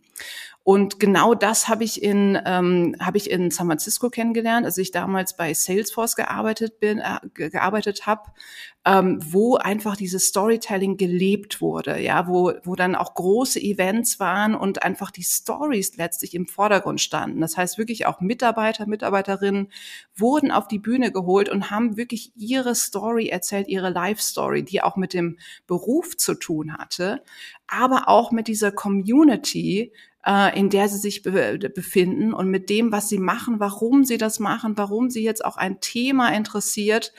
Und 0.62 1.00
genau 1.00 1.34
das 1.34 1.68
habe 1.68 1.84
ich 1.84 2.02
in 2.02 2.38
ähm, 2.44 2.94
habe 3.00 3.16
ich 3.16 3.30
in 3.30 3.50
San 3.50 3.66
Francisco 3.66 4.10
kennengelernt, 4.10 4.66
als 4.66 4.76
ich 4.76 4.90
damals 4.90 5.34
bei 5.34 5.54
Salesforce 5.54 6.16
gearbeitet 6.16 6.80
bin, 6.80 6.98
äh, 6.98 7.48
gearbeitet 7.48 8.06
habe, 8.06 8.30
ähm, 8.84 9.18
wo 9.24 9.56
einfach 9.56 9.96
dieses 9.96 10.26
Storytelling 10.26 10.98
gelebt 10.98 11.62
wurde, 11.62 11.98
ja, 11.98 12.28
wo 12.28 12.52
wo 12.62 12.76
dann 12.76 12.94
auch 12.94 13.14
große 13.14 13.58
Events 13.58 14.20
waren 14.20 14.54
und 14.54 14.82
einfach 14.82 15.10
die 15.10 15.22
Stories 15.22 15.96
letztlich 15.96 16.34
im 16.34 16.46
Vordergrund 16.46 17.00
standen. 17.00 17.40
Das 17.40 17.56
heißt 17.56 17.78
wirklich 17.78 18.04
auch 18.04 18.20
Mitarbeiter, 18.20 18.86
Mitarbeiterinnen 18.86 19.72
wurden 20.14 20.50
auf 20.50 20.68
die 20.68 20.78
Bühne 20.78 21.10
geholt 21.10 21.48
und 21.48 21.70
haben 21.70 21.96
wirklich 21.96 22.32
ihre 22.36 22.74
Story 22.74 23.28
erzählt, 23.28 23.68
ihre 23.68 23.88
Life 23.88 24.20
Story, 24.20 24.62
die 24.62 24.82
auch 24.82 24.96
mit 24.96 25.14
dem 25.14 25.38
Beruf 25.66 26.18
zu 26.18 26.34
tun 26.34 26.74
hatte, 26.76 27.22
aber 27.66 28.08
auch 28.08 28.30
mit 28.30 28.46
dieser 28.46 28.72
Community, 28.72 29.92
äh, 30.26 30.58
in 30.58 30.70
der 30.70 30.88
sie 30.88 30.98
sich 30.98 31.22
be 31.22 31.58
befinden 31.74 32.32
und 32.32 32.50
mit 32.50 32.70
dem, 32.70 32.92
was 32.92 33.08
sie 33.08 33.18
machen, 33.18 33.60
warum 33.60 34.04
sie 34.04 34.18
das 34.18 34.38
machen, 34.38 34.76
warum 34.76 35.10
sie 35.10 35.22
jetzt 35.22 35.44
auch 35.44 35.56
ein 35.56 35.80
Thema 35.80 36.30
interessiert. 36.34 37.12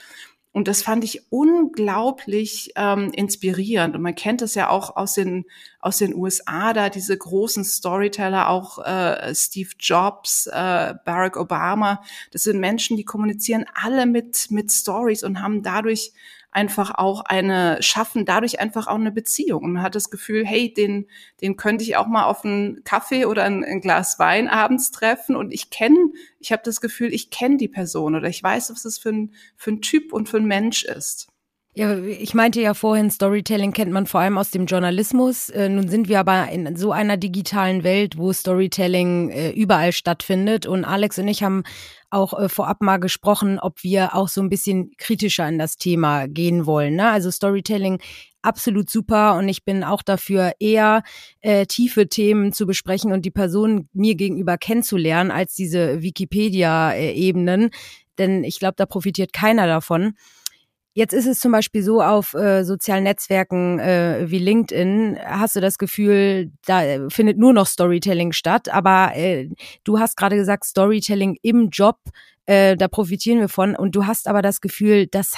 Und 0.54 0.68
das 0.68 0.82
fand 0.82 1.02
ich 1.02 1.22
unglaublich 1.30 2.72
ähm, 2.76 3.10
inspirierend. 3.12 3.96
Und 3.96 4.02
man 4.02 4.14
kennt 4.14 4.42
es 4.42 4.54
ja 4.54 4.68
auch 4.68 4.96
aus 4.96 5.14
den, 5.14 5.46
aus 5.80 5.96
den 5.96 6.14
USA, 6.14 6.74
da 6.74 6.90
diese 6.90 7.16
großen 7.16 7.64
Storyteller, 7.64 8.50
auch 8.50 8.78
äh, 8.84 9.34
Steve 9.34 9.70
Jobs, 9.78 10.46
äh, 10.48 10.94
Barack 11.06 11.38
Obama. 11.38 12.02
Das 12.32 12.42
sind 12.42 12.60
Menschen, 12.60 12.98
die 12.98 13.04
kommunizieren 13.04 13.64
alle 13.72 14.04
mit, 14.04 14.50
mit 14.50 14.70
Stories 14.70 15.24
und 15.24 15.40
haben 15.40 15.62
dadurch 15.62 16.12
einfach 16.52 16.92
auch 16.94 17.22
eine, 17.24 17.78
schaffen 17.80 18.24
dadurch 18.24 18.60
einfach 18.60 18.86
auch 18.86 18.94
eine 18.94 19.10
Beziehung. 19.10 19.64
Und 19.64 19.72
man 19.72 19.82
hat 19.82 19.94
das 19.94 20.10
Gefühl, 20.10 20.46
hey, 20.46 20.72
den, 20.72 21.08
den 21.40 21.56
könnte 21.56 21.82
ich 21.82 21.96
auch 21.96 22.06
mal 22.06 22.24
auf 22.24 22.44
einen 22.44 22.84
Kaffee 22.84 23.24
oder 23.24 23.44
ein, 23.44 23.64
ein 23.64 23.80
Glas 23.80 24.18
Wein 24.18 24.48
abends 24.48 24.90
treffen 24.90 25.34
und 25.34 25.52
ich 25.52 25.70
kenne, 25.70 26.12
ich 26.38 26.52
habe 26.52 26.62
das 26.64 26.80
Gefühl, 26.80 27.12
ich 27.12 27.30
kenne 27.30 27.56
die 27.56 27.68
Person 27.68 28.14
oder 28.14 28.28
ich 28.28 28.42
weiß, 28.42 28.70
was 28.70 28.82
das 28.82 28.98
für 28.98 29.08
ein, 29.08 29.34
für 29.56 29.72
ein 29.72 29.80
Typ 29.80 30.12
und 30.12 30.28
für 30.28 30.36
ein 30.36 30.46
Mensch 30.46 30.84
ist. 30.84 31.31
Ja, 31.74 31.96
ich 31.96 32.34
meinte 32.34 32.60
ja 32.60 32.74
vorhin, 32.74 33.10
Storytelling 33.10 33.72
kennt 33.72 33.92
man 33.92 34.06
vor 34.06 34.20
allem 34.20 34.36
aus 34.36 34.50
dem 34.50 34.66
Journalismus. 34.66 35.48
Äh, 35.48 35.70
nun 35.70 35.88
sind 35.88 36.06
wir 36.06 36.20
aber 36.20 36.50
in 36.50 36.76
so 36.76 36.92
einer 36.92 37.16
digitalen 37.16 37.82
Welt, 37.82 38.18
wo 38.18 38.30
Storytelling 38.30 39.30
äh, 39.30 39.50
überall 39.52 39.92
stattfindet. 39.92 40.66
Und 40.66 40.84
Alex 40.84 41.18
und 41.18 41.28
ich 41.28 41.42
haben 41.42 41.62
auch 42.10 42.38
äh, 42.38 42.50
vorab 42.50 42.82
mal 42.82 42.98
gesprochen, 42.98 43.58
ob 43.58 43.82
wir 43.82 44.14
auch 44.14 44.28
so 44.28 44.42
ein 44.42 44.50
bisschen 44.50 44.90
kritischer 44.98 45.48
in 45.48 45.58
das 45.58 45.76
Thema 45.78 46.28
gehen 46.28 46.66
wollen. 46.66 46.96
Ne? 46.96 47.08
Also 47.08 47.30
Storytelling 47.30 48.02
absolut 48.42 48.90
super 48.90 49.36
und 49.36 49.48
ich 49.48 49.64
bin 49.64 49.82
auch 49.82 50.02
dafür, 50.02 50.52
eher 50.58 51.02
äh, 51.40 51.64
tiefe 51.64 52.06
Themen 52.06 52.52
zu 52.52 52.66
besprechen 52.66 53.12
und 53.12 53.24
die 53.24 53.30
Person 53.30 53.88
mir 53.94 54.14
gegenüber 54.14 54.58
kennenzulernen, 54.58 55.30
als 55.30 55.54
diese 55.54 56.02
Wikipedia-Ebenen. 56.02 57.70
Denn 58.18 58.44
ich 58.44 58.58
glaube, 58.58 58.74
da 58.76 58.84
profitiert 58.84 59.32
keiner 59.32 59.66
davon. 59.66 60.16
Jetzt 60.94 61.14
ist 61.14 61.26
es 61.26 61.40
zum 61.40 61.52
Beispiel 61.52 61.82
so 61.82 62.02
auf 62.02 62.34
äh, 62.34 62.64
sozialen 62.64 63.04
Netzwerken 63.04 63.78
äh, 63.78 64.26
wie 64.30 64.38
LinkedIn, 64.38 65.18
hast 65.24 65.56
du 65.56 65.60
das 65.60 65.78
Gefühl, 65.78 66.52
da 66.66 66.84
äh, 66.84 67.08
findet 67.08 67.38
nur 67.38 67.54
noch 67.54 67.66
Storytelling 67.66 68.32
statt, 68.32 68.68
aber 68.68 69.12
äh, 69.16 69.48
du 69.84 69.98
hast 69.98 70.18
gerade 70.18 70.36
gesagt, 70.36 70.66
Storytelling 70.66 71.38
im 71.40 71.70
Job 71.70 71.96
äh, 72.46 72.76
da 72.76 72.88
profitieren 72.88 73.40
wir 73.40 73.48
von. 73.48 73.76
Und 73.76 73.94
du 73.94 74.06
hast 74.06 74.28
aber 74.28 74.42
das 74.42 74.60
Gefühl, 74.60 75.06
dass 75.06 75.34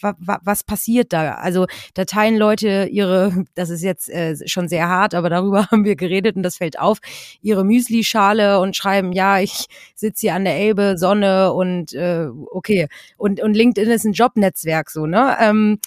was 0.00 0.64
passiert 0.64 1.12
da? 1.12 1.34
Also 1.34 1.66
da 1.94 2.04
teilen 2.04 2.36
Leute 2.36 2.88
ihre, 2.90 3.44
das 3.54 3.70
ist 3.70 3.82
jetzt 3.82 4.08
äh, 4.08 4.36
schon 4.46 4.68
sehr 4.68 4.88
hart, 4.88 5.14
aber 5.14 5.30
darüber 5.30 5.66
haben 5.70 5.84
wir 5.84 5.96
geredet 5.96 6.36
und 6.36 6.42
das 6.42 6.56
fällt 6.56 6.78
auf, 6.78 6.98
ihre 7.40 7.64
Müsli-Schale 7.64 8.60
und 8.60 8.76
schreiben, 8.76 9.12
ja, 9.12 9.40
ich 9.40 9.66
sitze 9.94 10.22
hier 10.22 10.34
an 10.34 10.44
der 10.44 10.56
Elbe, 10.56 10.96
Sonne 10.98 11.52
und 11.52 11.92
äh, 11.92 12.26
okay. 12.50 12.88
Und, 13.16 13.40
und 13.40 13.54
LinkedIn 13.54 13.90
ist 13.90 14.04
ein 14.04 14.12
Jobnetzwerk 14.12 14.90
so, 14.90 15.06
ne? 15.06 15.36
Ähm, 15.40 15.78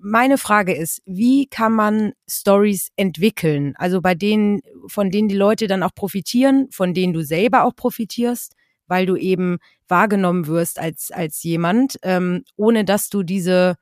meine 0.00 0.38
Frage 0.38 0.74
ist, 0.74 1.02
wie 1.06 1.46
kann 1.46 1.72
man 1.72 2.12
Stories 2.28 2.90
entwickeln? 2.96 3.74
Also 3.76 4.00
bei 4.00 4.16
denen, 4.16 4.60
von 4.88 5.10
denen 5.10 5.28
die 5.28 5.36
Leute 5.36 5.68
dann 5.68 5.84
auch 5.84 5.94
profitieren, 5.94 6.68
von 6.72 6.94
denen 6.94 7.12
du 7.12 7.22
selber 7.22 7.64
auch 7.64 7.76
profitierst 7.76 8.56
weil 8.92 9.06
du 9.06 9.16
eben 9.16 9.56
wahrgenommen 9.88 10.46
wirst 10.48 10.78
als, 10.78 11.10
als 11.10 11.42
jemand, 11.42 11.98
ähm, 12.02 12.44
ohne 12.56 12.84
dass 12.84 13.08
du 13.08 13.22
diese 13.22 13.76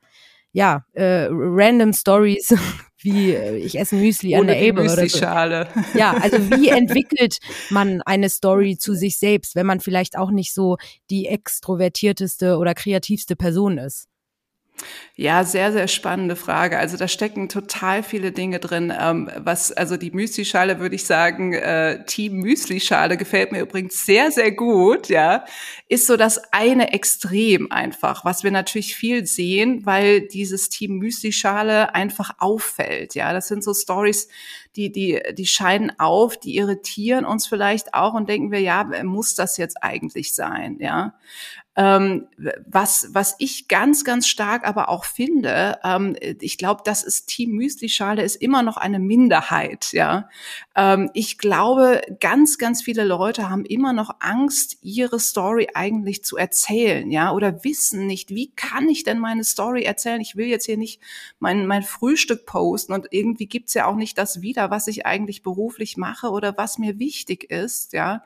ja, 0.53 0.85
äh, 0.93 1.27
random 1.29 1.93
Stories 1.93 2.55
wie 2.99 3.33
äh, 3.33 3.57
ich 3.57 3.77
esse 3.77 3.97
Müsli 3.97 4.35
Ohne 4.35 4.41
an 4.41 4.47
der 4.47 4.59
Elbe 4.59 4.83
oder 4.83 5.09
so. 5.09 5.19
Ja, 5.99 6.13
also 6.13 6.39
wie 6.51 6.69
entwickelt 6.69 7.39
man 7.71 8.03
eine 8.03 8.29
Story 8.29 8.79
zu 8.79 8.95
sich 8.95 9.19
selbst, 9.19 9.57
wenn 9.57 9.67
man 9.67 9.81
vielleicht 9.81 10.17
auch 10.17 10.31
nicht 10.31 10.55
so 10.55 10.77
die 11.11 11.27
extrovertierteste 11.27 12.57
oder 12.57 12.75
kreativste 12.75 13.35
Person 13.35 13.79
ist? 13.79 14.07
Ja, 15.17 15.45
sehr, 15.45 15.71
sehr 15.73 15.87
spannende 15.87 16.35
Frage. 16.35 16.79
Also 16.79 16.97
da 16.97 17.07
stecken 17.07 17.51
total 17.51 18.03
viele 18.03 18.33
Dinge 18.33 18.59
drin. 18.59 18.91
Ähm, 18.99 19.31
was, 19.37 19.71
also 19.71 19.99
die 19.99 20.13
Müsli-Schale 20.13 20.81
würde 20.81 20.95
ich 20.95 21.05
sagen, 21.05 21.53
äh, 21.53 22.05
Team 22.07 22.39
Müsli-Schale 22.39 23.19
gefällt 23.19 23.53
mir 23.53 23.61
übrigens 23.61 24.07
sehr, 24.07 24.31
sehr 24.31 24.51
gut, 24.51 25.09
ja, 25.09 25.45
ist 25.89 26.07
so 26.07 26.17
das 26.17 26.41
eine 26.53 26.93
Extrem 26.95 27.71
einfach, 27.71 28.25
was 28.25 28.45
wir 28.45 28.51
natürlich 28.51 28.95
viel 28.95 29.27
sehen, 29.27 29.85
weil 29.85 30.23
dieses 30.23 30.71
Team 30.71 30.97
Müsli-Schale 30.97 31.95
einfach 31.95 32.31
auffällt, 32.39 33.15
ja. 33.15 33.35
Das 33.35 33.49
sind 33.49 33.63
so 33.63 33.75
Stories, 33.75 34.29
die, 34.77 34.91
die, 34.91 35.21
die 35.37 35.47
scheinen 35.47 35.93
auf, 35.99 36.39
die 36.39 36.57
irritieren 36.57 37.25
uns 37.25 37.47
vielleicht 37.47 37.93
auch 37.93 38.15
und 38.15 38.29
denken 38.29 38.53
wir, 38.53 38.61
ja, 38.61 38.85
muss 39.03 39.35
das 39.35 39.57
jetzt 39.57 39.83
eigentlich 39.83 40.35
sein, 40.35 40.79
ja. 40.81 41.15
Ähm, 41.77 42.27
was, 42.67 43.11
was 43.13 43.37
ich 43.39 43.69
ganz, 43.69 44.05
ganz 44.05 44.27
stark 44.27 44.67
aber 44.67 44.89
auch 44.89 45.05
finde, 45.05 45.79
ähm, 45.85 46.17
ich 46.41 46.59
glaube, 46.59 46.83
das 46.85 47.05
ist 47.05 47.29
Team 47.29 47.53
Müsli-Schale 47.53 48.23
ist 48.23 48.35
immer 48.37 48.65
noch 48.65 48.77
eine 48.77 48.99
Minderheit, 48.99 49.93
ja. 49.93 50.29
Ähm, 50.75 51.11
ich 51.15 51.39
glaube, 51.39 52.03
ganz, 52.19 52.59
ganz 52.59 52.83
viele 52.83 53.05
Leute 53.05 53.49
haben 53.49 53.65
immer 53.65 53.93
noch 53.93 54.17
Angst, 54.19 54.79
ihre 54.83 55.21
Story 55.21 55.69
eigentlich 55.73 56.25
zu 56.25 56.37
erzählen, 56.37 57.09
ja, 57.11 57.33
oder 57.33 57.63
wissen 57.63 58.07
nicht, 58.09 58.31
wie 58.31 58.51
kann 58.51 58.89
ich 58.89 59.05
denn 59.05 59.21
meine 59.21 59.45
Story 59.45 59.85
erzählen? 59.85 60.21
Ich 60.21 60.35
will 60.35 60.47
jetzt 60.47 60.67
hier 60.67 60.77
nicht 60.77 61.01
mein, 61.39 61.67
mein 61.67 61.85
Frühstück 61.85 62.47
posten 62.47 62.93
und 62.95 63.07
irgendwie 63.13 63.47
gibt's 63.47 63.75
ja 63.75 63.87
auch 63.87 63.97
nicht 63.97 64.19
das 64.19 64.43
wieder, 64.43 64.73
was 64.73 64.89
ich 64.89 65.07
eigentlich 65.07 65.45
beruflich 65.45 65.97
mache 65.97 66.31
oder 66.31 66.59
was 66.59 66.79
mir 66.79 66.99
wichtig 66.99 67.49
ist, 67.49 67.93
ja. 67.93 68.25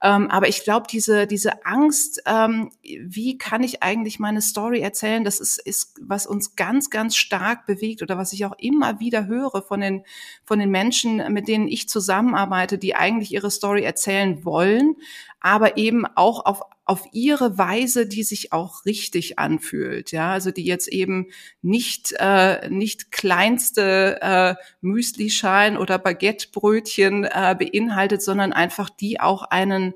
Ähm, 0.00 0.30
aber 0.30 0.48
ich 0.48 0.62
glaube, 0.62 0.86
diese, 0.90 1.26
diese 1.26 1.66
Angst, 1.66 2.22
ähm, 2.24 2.70
wie 2.82 3.36
kann 3.36 3.64
ich 3.64 3.82
eigentlich 3.82 4.20
meine 4.20 4.40
Story 4.40 4.80
erzählen, 4.80 5.24
das 5.24 5.40
ist, 5.40 5.58
ist, 5.58 5.98
was 6.00 6.26
uns 6.26 6.54
ganz, 6.54 6.88
ganz 6.88 7.16
stark 7.16 7.66
bewegt 7.66 8.02
oder 8.02 8.16
was 8.16 8.32
ich 8.32 8.44
auch 8.44 8.54
immer 8.58 9.00
wieder 9.00 9.26
höre 9.26 9.60
von 9.60 9.80
den, 9.80 10.04
von 10.44 10.60
den 10.60 10.70
Menschen, 10.70 11.32
mit 11.32 11.48
denen 11.48 11.66
ich 11.66 11.88
zusammenarbeite, 11.88 12.78
die 12.78 12.94
eigentlich 12.94 13.32
ihre 13.32 13.50
Story 13.50 13.82
erzählen 13.82 14.44
wollen, 14.44 14.94
aber 15.40 15.76
eben 15.76 16.04
auch 16.14 16.44
auf 16.44 16.62
auf 16.88 17.04
ihre 17.12 17.58
Weise, 17.58 18.06
die 18.06 18.22
sich 18.22 18.54
auch 18.54 18.86
richtig 18.86 19.38
anfühlt, 19.38 20.10
ja, 20.10 20.32
also 20.32 20.50
die 20.50 20.64
jetzt 20.64 20.88
eben 20.88 21.26
nicht 21.60 22.14
äh, 22.18 22.66
nicht 22.70 23.12
kleinste 23.12 24.18
äh, 24.22 24.54
Müslischalen 24.80 25.76
oder 25.76 25.98
Baguettebrötchen 25.98 27.24
äh, 27.24 27.54
beinhaltet, 27.58 28.22
sondern 28.22 28.54
einfach 28.54 28.88
die 28.88 29.20
auch 29.20 29.42
einen 29.42 29.92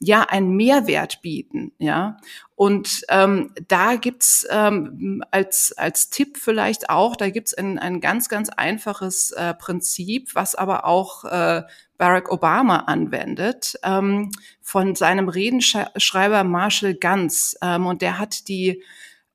ja 0.00 0.22
einen 0.22 0.56
Mehrwert 0.56 1.22
bieten, 1.22 1.72
ja. 1.78 2.16
Und 2.56 3.04
ähm, 3.08 3.52
da 3.68 3.96
gibt's 3.96 4.46
ähm, 4.50 5.22
als 5.30 5.72
als 5.76 6.10
Tipp 6.10 6.36
vielleicht 6.36 6.90
auch, 6.90 7.16
da 7.16 7.30
gibt's 7.30 7.54
ein, 7.54 7.78
ein 7.78 8.00
ganz 8.00 8.28
ganz 8.28 8.48
einfaches 8.48 9.32
äh, 9.32 9.54
Prinzip, 9.54 10.34
was 10.34 10.54
aber 10.54 10.84
auch 10.84 11.24
äh, 11.24 11.62
Barack 11.96 12.30
Obama 12.30 12.78
anwendet, 12.78 13.78
ähm, 13.84 14.30
von 14.60 14.94
seinem 14.94 15.28
Redenschreiber 15.28 16.44
Marshall 16.44 16.94
Ganz. 16.94 17.56
Ähm, 17.62 17.86
und 17.86 18.02
der 18.02 18.18
hat 18.18 18.48
die 18.48 18.82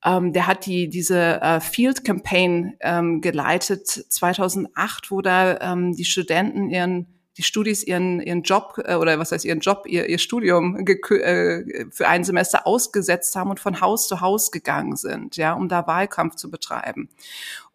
ähm, 0.03 0.33
der 0.33 0.47
hat 0.47 0.65
die 0.65 0.89
diese 0.89 1.41
äh, 1.41 1.59
Field 1.59 2.05
Campaign 2.05 2.75
ähm, 2.79 3.21
geleitet 3.21 3.87
2008, 3.87 5.11
wo 5.11 5.21
da 5.21 5.59
ähm, 5.59 5.95
die 5.95 6.05
Studenten 6.05 6.69
ihren 6.69 7.18
die 7.39 7.43
Studis 7.43 7.83
ihren 7.83 8.19
ihren 8.19 8.43
Job 8.43 8.79
äh, 8.85 8.95
oder 8.95 9.17
was 9.17 9.31
heißt 9.31 9.45
ihren 9.45 9.61
Job 9.61 9.85
ihr, 9.87 10.07
ihr 10.07 10.19
Studium 10.19 10.77
äh, 10.85 11.85
für 11.89 12.07
ein 12.07 12.23
Semester 12.23 12.67
ausgesetzt 12.67 13.35
haben 13.35 13.49
und 13.49 13.59
von 13.59 13.81
Haus 13.81 14.07
zu 14.07 14.19
Haus 14.21 14.51
gegangen 14.51 14.97
sind, 14.97 15.37
ja, 15.37 15.53
um 15.53 15.69
da 15.69 15.87
Wahlkampf 15.87 16.35
zu 16.35 16.51
betreiben. 16.51 17.09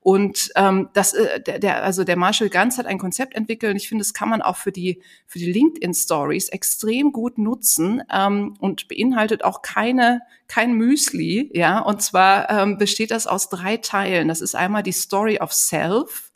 Und 0.00 0.50
ähm, 0.54 0.90
das, 0.92 1.14
äh, 1.14 1.40
der, 1.40 1.58
der, 1.58 1.82
also 1.82 2.04
der 2.04 2.16
Marshall 2.16 2.50
Ganz 2.50 2.76
hat 2.76 2.84
ein 2.84 2.98
Konzept 2.98 3.34
entwickelt 3.34 3.70
und 3.70 3.76
ich 3.78 3.88
finde, 3.88 4.02
das 4.04 4.12
kann 4.12 4.28
man 4.28 4.42
auch 4.42 4.58
für 4.58 4.70
die 4.70 5.00
für 5.26 5.38
die 5.38 5.50
LinkedIn 5.50 5.94
Stories 5.94 6.50
extrem 6.50 7.10
gut 7.10 7.38
nutzen 7.38 8.02
ähm, 8.12 8.54
und 8.60 8.86
beinhaltet 8.86 9.44
auch 9.44 9.62
keine 9.62 10.20
kein 10.46 10.74
Müsli, 10.74 11.50
ja. 11.54 11.78
Und 11.78 12.02
zwar 12.02 12.50
ähm, 12.50 12.76
besteht 12.76 13.12
das 13.12 13.26
aus 13.26 13.48
drei 13.48 13.78
Teilen. 13.78 14.28
Das 14.28 14.42
ist 14.42 14.54
einmal 14.54 14.82
die 14.82 14.92
Story 14.92 15.38
of 15.40 15.54
Self. 15.54 16.30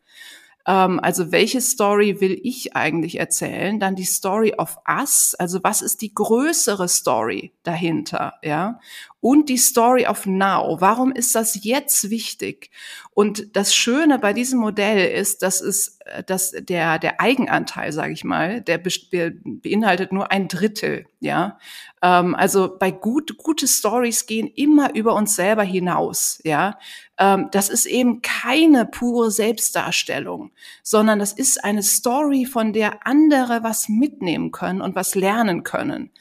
Ähm, 0.69 1.01
also 1.01 1.33
welche 1.33 1.63
Story 1.63 2.21
will 2.21 2.39
ich 2.45 2.77
eigentlich 2.77 3.19
erzählen? 3.19 3.81
Dann 3.81 3.97
die 3.97 4.05
Story 4.05 4.55
of 4.59 4.77
Us. 4.87 5.35
Also 5.39 5.65
was 5.65 5.81
ist 5.81 6.03
die 6.03 6.15
größere 6.15 6.89
Story 6.89 7.53
dahinter? 7.63 8.35
Ja 8.43 8.79
und 9.21 9.49
die 9.49 9.57
Story 9.57 10.07
of 10.07 10.27
Now. 10.27 10.77
Warum 10.81 11.13
ist 11.13 11.35
das 11.35 11.65
jetzt 11.65 12.11
wichtig? 12.11 12.71
Und 13.13 13.57
das 13.57 13.75
Schöne 13.75 14.19
bei 14.19 14.33
diesem 14.33 14.61
Modell 14.61 15.11
ist, 15.11 15.43
dass 15.43 15.61
es, 15.61 15.99
äh, 16.05 16.23
dass 16.23 16.53
der 16.53 16.99
der 16.99 17.21
Eigenanteil, 17.21 17.93
sage 17.93 18.13
ich 18.13 18.23
mal, 18.25 18.61
der 18.61 18.79
beinhaltet 18.79 20.13
nur 20.13 20.31
ein 20.31 20.47
Drittel. 20.47 21.07
Ja, 21.21 21.59
ähm, 22.01 22.37
also 22.37 22.77
bei 22.79 22.93
gut 22.93 23.37
gute 23.37 23.67
Stories 23.67 24.27
gehen 24.27 24.47
immer 24.47 24.95
über 24.95 25.15
uns 25.15 25.35
selber 25.35 25.65
hinaus. 25.65 26.41
Ja, 26.45 26.79
ähm, 27.19 27.49
das 27.51 27.69
ist 27.69 27.87
eben 27.87 28.23
keine 28.23 28.87
pure 28.87 29.33
Selbstdarstellung, 29.33 30.53
sondern 30.85 31.19
das 31.19 31.33
ist 31.33 31.65
eine 31.65 31.83
Story, 31.83 32.47
von 32.47 32.73
der 32.73 33.05
andere 33.07 33.65
was 33.65 33.89
mitnehmen 33.89 34.53
können 34.53 34.81
und 34.81 34.95
was 34.95 35.17
lernen 35.17 35.65
können. 35.65 36.13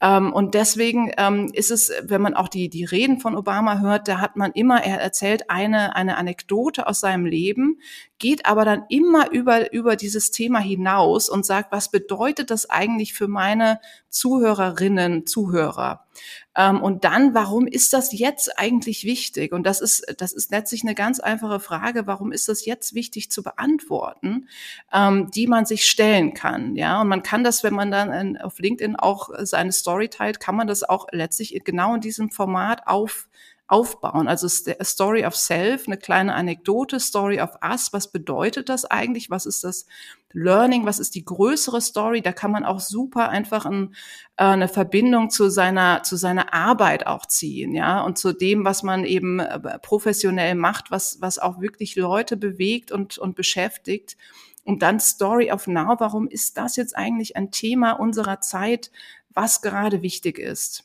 Ähm, 0.00 0.32
und 0.32 0.54
deswegen 0.54 1.10
ähm, 1.16 1.50
ist 1.52 1.70
es, 1.70 1.90
wenn 2.02 2.20
man 2.20 2.34
auch 2.34 2.43
die, 2.48 2.68
die 2.68 2.84
Reden 2.84 3.20
von 3.20 3.36
Obama 3.36 3.80
hört, 3.80 4.08
da 4.08 4.20
hat 4.20 4.36
man 4.36 4.52
immer, 4.52 4.82
er 4.82 5.00
erzählt 5.00 5.50
eine, 5.50 5.96
eine 5.96 6.16
Anekdote 6.16 6.86
aus 6.86 7.00
seinem 7.00 7.26
Leben, 7.26 7.78
geht 8.18 8.46
aber 8.46 8.64
dann 8.64 8.84
immer 8.88 9.30
über, 9.30 9.72
über 9.72 9.96
dieses 9.96 10.30
Thema 10.30 10.58
hinaus 10.58 11.28
und 11.28 11.44
sagt, 11.44 11.72
was 11.72 11.90
bedeutet 11.90 12.50
das 12.50 12.68
eigentlich 12.68 13.14
für 13.14 13.28
meine 13.28 13.80
Zuhörerinnen, 14.08 15.26
Zuhörer? 15.26 16.06
Ähm, 16.56 16.82
und 16.82 17.04
dann, 17.04 17.34
warum 17.34 17.66
ist 17.66 17.92
das 17.92 18.12
jetzt 18.12 18.58
eigentlich 18.58 19.04
wichtig? 19.04 19.52
Und 19.52 19.64
das 19.64 19.80
ist, 19.80 20.14
das 20.18 20.32
ist 20.32 20.50
letztlich 20.50 20.82
eine 20.82 20.94
ganz 20.94 21.20
einfache 21.20 21.60
Frage. 21.60 22.06
Warum 22.06 22.32
ist 22.32 22.48
das 22.48 22.64
jetzt 22.64 22.94
wichtig 22.94 23.30
zu 23.30 23.42
beantworten, 23.42 24.48
ähm, 24.92 25.30
die 25.30 25.46
man 25.46 25.66
sich 25.66 25.84
stellen 25.88 26.34
kann? 26.34 26.76
Ja, 26.76 27.00
und 27.00 27.08
man 27.08 27.22
kann 27.22 27.44
das, 27.44 27.64
wenn 27.64 27.74
man 27.74 27.90
dann 27.90 28.36
auf 28.36 28.58
LinkedIn 28.58 28.96
auch 28.96 29.30
seine 29.40 29.72
Story 29.72 30.08
teilt, 30.08 30.40
kann 30.40 30.56
man 30.56 30.66
das 30.66 30.82
auch 30.82 31.06
letztlich 31.10 31.60
genau 31.64 31.94
in 31.94 32.00
diesem 32.00 32.30
Format 32.30 32.86
auf 32.86 33.28
aufbauen. 33.74 34.28
Also 34.28 34.46
Story 34.46 35.26
of 35.26 35.34
Self, 35.34 35.88
eine 35.88 35.96
kleine 35.96 36.34
Anekdote, 36.36 37.00
Story 37.00 37.40
of 37.40 37.58
Us, 37.60 37.92
was 37.92 38.12
bedeutet 38.12 38.68
das 38.68 38.84
eigentlich? 38.84 39.30
Was 39.30 39.46
ist 39.46 39.64
das 39.64 39.86
Learning? 40.32 40.86
Was 40.86 41.00
ist 41.00 41.16
die 41.16 41.24
größere 41.24 41.80
Story? 41.80 42.22
Da 42.22 42.30
kann 42.30 42.52
man 42.52 42.64
auch 42.64 42.78
super 42.78 43.30
einfach 43.30 43.66
ein, 43.66 43.96
äh, 44.36 44.44
eine 44.44 44.68
Verbindung 44.68 45.28
zu 45.28 45.50
seiner, 45.50 46.04
zu 46.04 46.14
seiner 46.14 46.54
Arbeit 46.54 47.08
auch 47.08 47.26
ziehen, 47.26 47.74
ja, 47.74 48.00
und 48.02 48.16
zu 48.16 48.32
dem, 48.32 48.64
was 48.64 48.84
man 48.84 49.04
eben 49.04 49.40
äh, 49.40 49.78
professionell 49.80 50.54
macht, 50.54 50.92
was, 50.92 51.20
was 51.20 51.40
auch 51.40 51.60
wirklich 51.60 51.96
Leute 51.96 52.36
bewegt 52.36 52.92
und, 52.92 53.18
und 53.18 53.34
beschäftigt. 53.34 54.16
Und 54.62 54.82
dann 54.82 55.00
Story 55.00 55.50
of 55.50 55.66
Now. 55.66 55.96
Warum 55.98 56.28
ist 56.28 56.56
das 56.56 56.76
jetzt 56.76 56.96
eigentlich 56.96 57.36
ein 57.36 57.50
Thema 57.50 57.94
unserer 57.94 58.40
Zeit, 58.40 58.92
was 59.30 59.62
gerade 59.62 60.00
wichtig 60.00 60.38
ist? 60.38 60.84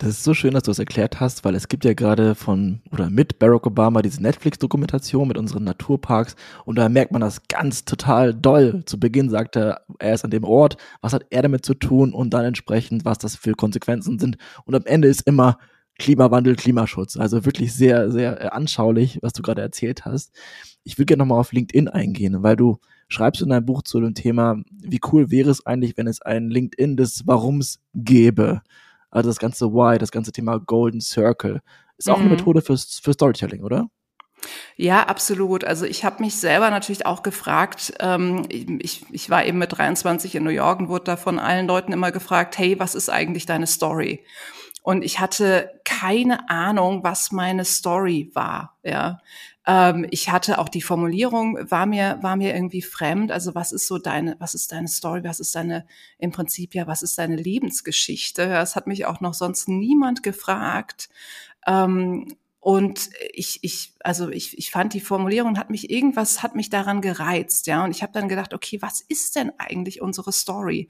Das 0.00 0.08
ist 0.08 0.24
so 0.24 0.32
schön, 0.32 0.54
dass 0.54 0.62
du 0.62 0.70
es 0.70 0.78
erklärt 0.78 1.20
hast, 1.20 1.44
weil 1.44 1.54
es 1.54 1.68
gibt 1.68 1.84
ja 1.84 1.92
gerade 1.92 2.34
von 2.34 2.80
oder 2.90 3.10
mit 3.10 3.38
Barack 3.38 3.66
Obama 3.66 4.00
diese 4.00 4.22
Netflix-Dokumentation 4.22 5.28
mit 5.28 5.36
unseren 5.36 5.64
Naturparks 5.64 6.36
und 6.64 6.76
da 6.78 6.88
merkt 6.88 7.12
man 7.12 7.20
das 7.20 7.46
ganz 7.48 7.84
total 7.84 8.32
doll. 8.32 8.82
Zu 8.86 8.98
Beginn 8.98 9.28
sagt 9.28 9.56
er, 9.56 9.82
er 9.98 10.14
ist 10.14 10.24
an 10.24 10.30
dem 10.30 10.44
Ort, 10.44 10.78
was 11.02 11.12
hat 11.12 11.26
er 11.28 11.42
damit 11.42 11.66
zu 11.66 11.74
tun 11.74 12.14
und 12.14 12.32
dann 12.32 12.46
entsprechend, 12.46 13.04
was 13.04 13.18
das 13.18 13.36
für 13.36 13.52
Konsequenzen 13.52 14.18
sind. 14.18 14.38
Und 14.64 14.74
am 14.74 14.86
Ende 14.86 15.06
ist 15.06 15.26
immer 15.26 15.58
Klimawandel, 15.98 16.56
Klimaschutz. 16.56 17.18
Also 17.18 17.44
wirklich 17.44 17.74
sehr, 17.74 18.10
sehr 18.10 18.40
äh, 18.40 18.48
anschaulich, 18.48 19.18
was 19.20 19.34
du 19.34 19.42
gerade 19.42 19.60
erzählt 19.60 20.06
hast. 20.06 20.34
Ich 20.82 20.96
will 20.96 21.04
gerne 21.04 21.24
nochmal 21.24 21.40
auf 21.40 21.52
LinkedIn 21.52 21.88
eingehen, 21.88 22.42
weil 22.42 22.56
du 22.56 22.78
schreibst 23.08 23.42
in 23.42 23.50
deinem 23.50 23.66
Buch 23.66 23.82
zu 23.82 24.00
dem 24.00 24.14
Thema, 24.14 24.62
wie 24.70 25.00
cool 25.12 25.30
wäre 25.30 25.50
es 25.50 25.66
eigentlich, 25.66 25.98
wenn 25.98 26.06
es 26.06 26.22
ein 26.22 26.48
LinkedIn 26.48 26.96
des 26.96 27.26
Warums 27.26 27.80
gäbe. 27.92 28.62
Also 29.10 29.28
das 29.28 29.38
ganze 29.38 29.72
Why, 29.72 29.98
das 29.98 30.12
ganze 30.12 30.32
Thema 30.32 30.58
Golden 30.58 31.00
Circle. 31.00 31.60
Ist 31.96 32.08
auch 32.08 32.18
mhm. 32.18 32.26
eine 32.26 32.34
Methode 32.36 32.62
für, 32.62 32.76
für 32.76 33.12
Storytelling, 33.12 33.62
oder? 33.62 33.88
Ja, 34.76 35.02
absolut. 35.02 35.64
Also 35.64 35.84
ich 35.84 36.04
habe 36.04 36.22
mich 36.22 36.36
selber 36.36 36.70
natürlich 36.70 37.04
auch 37.04 37.22
gefragt, 37.22 37.92
ähm, 38.00 38.46
ich, 38.48 39.04
ich 39.10 39.28
war 39.28 39.44
eben 39.44 39.58
mit 39.58 39.76
23 39.76 40.34
in 40.34 40.44
New 40.44 40.50
York 40.50 40.80
und 40.80 40.88
wurde 40.88 41.04
da 41.04 41.16
von 41.16 41.38
allen 41.38 41.66
Leuten 41.66 41.92
immer 41.92 42.12
gefragt, 42.12 42.56
hey, 42.56 42.78
was 42.78 42.94
ist 42.94 43.10
eigentlich 43.10 43.44
deine 43.46 43.66
Story? 43.66 44.24
Und 44.82 45.04
ich 45.04 45.20
hatte 45.20 45.70
keine 45.84 46.48
Ahnung, 46.48 47.04
was 47.04 47.32
meine 47.32 47.66
Story 47.66 48.30
war. 48.32 48.78
Ja, 48.82 49.18
ähm, 49.66 50.06
ich 50.10 50.30
hatte 50.30 50.58
auch 50.58 50.68
die 50.68 50.82
Formulierung 50.82 51.58
war 51.70 51.86
mir 51.86 52.18
war 52.22 52.36
mir 52.36 52.54
irgendwie 52.54 52.82
fremd. 52.82 53.32
Also 53.32 53.54
was 53.54 53.72
ist 53.72 53.86
so 53.86 53.98
deine 53.98 54.36
was 54.38 54.54
ist 54.54 54.72
deine 54.72 54.88
Story? 54.88 55.22
Was 55.24 55.40
ist 55.40 55.54
deine 55.54 55.86
im 56.18 56.32
Prinzip 56.32 56.74
ja 56.74 56.86
was 56.86 57.02
ist 57.02 57.18
deine 57.18 57.36
Lebensgeschichte? 57.36 58.48
Das 58.48 58.76
hat 58.76 58.86
mich 58.86 59.06
auch 59.06 59.20
noch 59.20 59.34
sonst 59.34 59.68
niemand 59.68 60.22
gefragt. 60.22 61.08
Ähm, 61.66 62.36
und 62.60 63.10
ich, 63.32 63.60
ich, 63.62 63.94
also 64.00 64.28
ich, 64.30 64.58
ich 64.58 64.70
fand 64.70 64.92
die 64.92 65.00
Formulierung 65.00 65.58
hat 65.58 65.70
mich 65.70 65.90
irgendwas 65.90 66.42
hat 66.42 66.56
mich 66.56 66.68
daran 66.70 67.00
gereizt, 67.00 67.66
ja. 67.66 67.84
Und 67.84 67.90
ich 67.92 68.02
habe 68.02 68.12
dann 68.12 68.28
gedacht, 68.28 68.52
okay, 68.54 68.82
was 68.82 69.00
ist 69.00 69.36
denn 69.36 69.52
eigentlich 69.58 70.02
unsere 70.02 70.32
Story? 70.32 70.88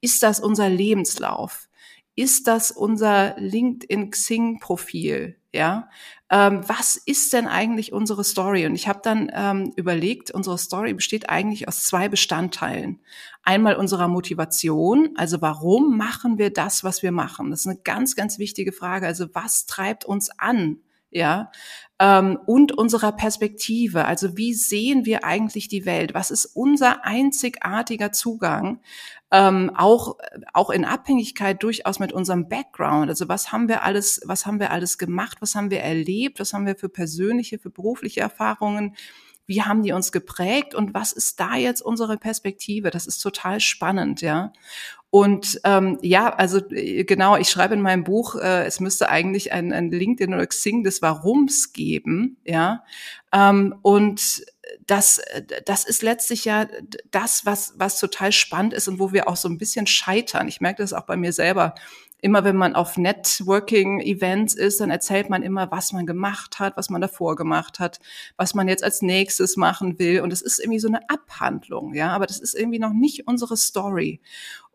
Ist 0.00 0.22
das 0.22 0.40
unser 0.40 0.68
Lebenslauf? 0.70 1.68
ist 2.16 2.46
das 2.48 2.70
unser 2.70 3.34
LinkedIn 3.38 4.10
Xing 4.10 4.58
Profil? 4.60 5.36
Ja, 5.52 5.88
ähm, 6.30 6.62
was 6.66 6.96
ist 6.96 7.32
denn 7.32 7.48
eigentlich 7.48 7.92
unsere 7.92 8.22
Story? 8.22 8.64
Und 8.64 8.76
ich 8.76 8.86
habe 8.86 9.00
dann 9.02 9.30
ähm, 9.34 9.72
überlegt, 9.76 10.30
unsere 10.30 10.58
Story 10.58 10.94
besteht 10.94 11.28
eigentlich 11.28 11.66
aus 11.66 11.84
zwei 11.84 12.08
Bestandteilen. 12.08 13.00
Einmal 13.42 13.74
unserer 13.74 14.06
Motivation, 14.06 15.10
also 15.16 15.40
warum 15.40 15.96
machen 15.96 16.38
wir 16.38 16.52
das, 16.52 16.84
was 16.84 17.02
wir 17.02 17.10
machen? 17.10 17.50
Das 17.50 17.60
ist 17.60 17.66
eine 17.66 17.80
ganz, 17.82 18.14
ganz 18.14 18.38
wichtige 18.38 18.72
Frage. 18.72 19.06
Also 19.06 19.26
was 19.32 19.66
treibt 19.66 20.04
uns 20.04 20.30
an? 20.38 20.78
Ja, 21.12 21.50
ähm, 21.98 22.38
und 22.46 22.70
unserer 22.70 23.10
Perspektive. 23.10 24.04
Also 24.04 24.36
wie 24.36 24.54
sehen 24.54 25.04
wir 25.04 25.24
eigentlich 25.24 25.66
die 25.66 25.84
Welt? 25.84 26.14
Was 26.14 26.30
ist 26.30 26.46
unser 26.46 27.04
einzigartiger 27.04 28.12
Zugang? 28.12 28.80
Ähm, 29.32 29.70
auch 29.76 30.16
auch 30.52 30.70
in 30.70 30.84
Abhängigkeit 30.84 31.62
durchaus 31.62 31.98
mit 32.00 32.12
unserem 32.12 32.48
Background. 32.48 33.08
Also 33.08 33.28
was 33.28 33.52
haben 33.52 33.68
wir 33.68 33.84
alles, 33.84 34.20
was 34.24 34.46
haben 34.46 34.58
wir 34.58 34.72
alles 34.72 34.98
gemacht? 34.98 35.38
Was 35.40 35.54
haben 35.54 35.70
wir 35.70 35.80
erlebt? 35.80 36.40
Was 36.40 36.52
haben 36.52 36.66
wir 36.66 36.76
für 36.76 36.88
persönliche, 36.88 37.58
für 37.58 37.70
berufliche 37.70 38.20
Erfahrungen? 38.20 38.96
Wie 39.46 39.62
haben 39.62 39.82
die 39.82 39.90
uns 39.90 40.12
geprägt? 40.12 40.76
Und 40.76 40.94
was 40.94 41.12
ist 41.12 41.40
da 41.40 41.56
jetzt 41.56 41.80
unsere 41.80 42.16
Perspektive? 42.18 42.90
Das 42.90 43.08
ist 43.08 43.18
total 43.18 43.58
spannend, 43.58 44.20
ja. 44.20 44.52
Und 45.10 45.60
ähm, 45.64 45.98
ja, 46.02 46.32
also 46.32 46.58
äh, 46.70 47.02
genau, 47.02 47.36
ich 47.36 47.50
schreibe 47.50 47.74
in 47.74 47.82
meinem 47.82 48.04
Buch, 48.04 48.36
äh, 48.36 48.64
es 48.64 48.78
müsste 48.78 49.08
eigentlich 49.08 49.52
ein, 49.52 49.72
ein 49.72 49.90
LinkedIn 49.90 50.32
oder 50.32 50.46
Xing 50.46 50.84
des 50.84 51.02
Warums 51.02 51.72
geben, 51.72 52.36
ja. 52.44 52.84
Ähm, 53.32 53.74
und 53.82 54.44
das, 54.86 55.20
das 55.66 55.84
ist 55.84 56.02
letztlich 56.02 56.44
ja 56.44 56.66
das, 57.10 57.46
was, 57.46 57.74
was 57.76 58.00
total 58.00 58.32
spannend 58.32 58.74
ist 58.74 58.88
und 58.88 58.98
wo 58.98 59.12
wir 59.12 59.28
auch 59.28 59.36
so 59.36 59.48
ein 59.48 59.58
bisschen 59.58 59.86
scheitern. 59.86 60.48
Ich 60.48 60.60
merke 60.60 60.82
das 60.82 60.92
auch 60.92 61.06
bei 61.06 61.16
mir 61.16 61.32
selber 61.32 61.74
immer 62.22 62.44
wenn 62.44 62.56
man 62.56 62.74
auf 62.74 62.96
Networking-Events 62.96 64.54
ist, 64.54 64.80
dann 64.80 64.90
erzählt 64.90 65.30
man 65.30 65.42
immer, 65.42 65.70
was 65.70 65.92
man 65.92 66.06
gemacht 66.06 66.58
hat, 66.58 66.76
was 66.76 66.90
man 66.90 67.00
davor 67.00 67.36
gemacht 67.36 67.78
hat, 67.78 68.00
was 68.36 68.54
man 68.54 68.68
jetzt 68.68 68.84
als 68.84 69.02
nächstes 69.02 69.56
machen 69.56 69.98
will. 69.98 70.20
Und 70.20 70.32
es 70.32 70.42
ist 70.42 70.58
irgendwie 70.58 70.80
so 70.80 70.88
eine 70.88 71.08
Abhandlung, 71.08 71.94
ja, 71.94 72.10
aber 72.10 72.26
das 72.26 72.38
ist 72.38 72.54
irgendwie 72.54 72.78
noch 72.78 72.92
nicht 72.92 73.26
unsere 73.26 73.56
Story. 73.56 74.20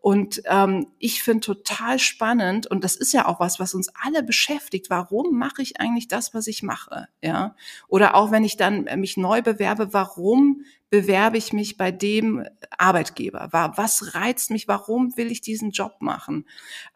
Und 0.00 0.42
ähm, 0.44 0.86
ich 0.98 1.22
finde 1.22 1.40
total 1.40 1.98
spannend, 1.98 2.68
und 2.68 2.84
das 2.84 2.94
ist 2.94 3.12
ja 3.12 3.26
auch 3.26 3.40
was, 3.40 3.58
was 3.58 3.74
uns 3.74 3.90
alle 4.00 4.22
beschäftigt. 4.22 4.88
Warum 4.88 5.36
mache 5.36 5.62
ich 5.62 5.80
eigentlich 5.80 6.06
das, 6.06 6.32
was 6.32 6.46
ich 6.46 6.62
mache? 6.62 7.08
Ja. 7.22 7.56
Oder 7.88 8.14
auch 8.14 8.30
wenn 8.30 8.44
ich 8.44 8.56
dann 8.56 8.84
mich 9.00 9.16
neu 9.16 9.42
bewerbe, 9.42 9.92
warum 9.92 10.62
bewerbe 10.88 11.36
ich 11.36 11.52
mich 11.52 11.76
bei 11.76 11.90
dem 11.90 12.46
Arbeitgeber? 12.78 13.48
Was 13.50 14.14
reizt 14.14 14.50
mich? 14.50 14.68
Warum 14.68 15.16
will 15.16 15.32
ich 15.32 15.40
diesen 15.40 15.72
Job 15.72 15.96
machen? 15.98 16.46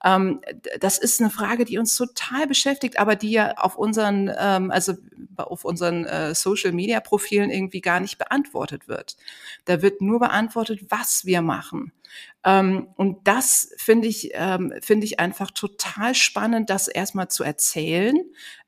Ähm, 0.04 0.40
das 0.78 0.96
ist 0.98 1.20
eine 1.20 1.30
Frage, 1.30 1.64
die 1.64 1.78
uns 1.78 1.96
total 1.96 2.46
beschäftigt, 2.46 2.98
aber 3.00 3.16
die 3.16 3.32
ja 3.32 3.54
auf 3.56 3.76
unseren, 3.76 4.30
ähm, 4.38 4.70
also 4.70 4.94
auf 5.36 5.64
unseren 5.64 6.04
äh, 6.04 6.34
Social 6.34 6.72
Media 6.72 7.00
Profilen 7.00 7.50
irgendwie 7.50 7.80
gar 7.80 7.98
nicht 7.98 8.18
beantwortet 8.18 8.86
wird. 8.86 9.16
Da 9.64 9.82
wird 9.82 10.00
nur 10.00 10.20
beantwortet, 10.20 10.86
was 10.88 11.24
wir 11.24 11.42
machen. 11.42 11.92
Ähm, 12.44 12.88
und 12.96 13.26
das 13.28 13.70
finde 13.76 14.08
ich, 14.08 14.32
finde 14.80 15.04
ich 15.04 15.20
einfach 15.20 15.50
total 15.50 16.14
spannend, 16.14 16.70
das 16.70 16.88
erstmal 16.88 17.28
zu 17.28 17.44
erzählen, 17.44 18.16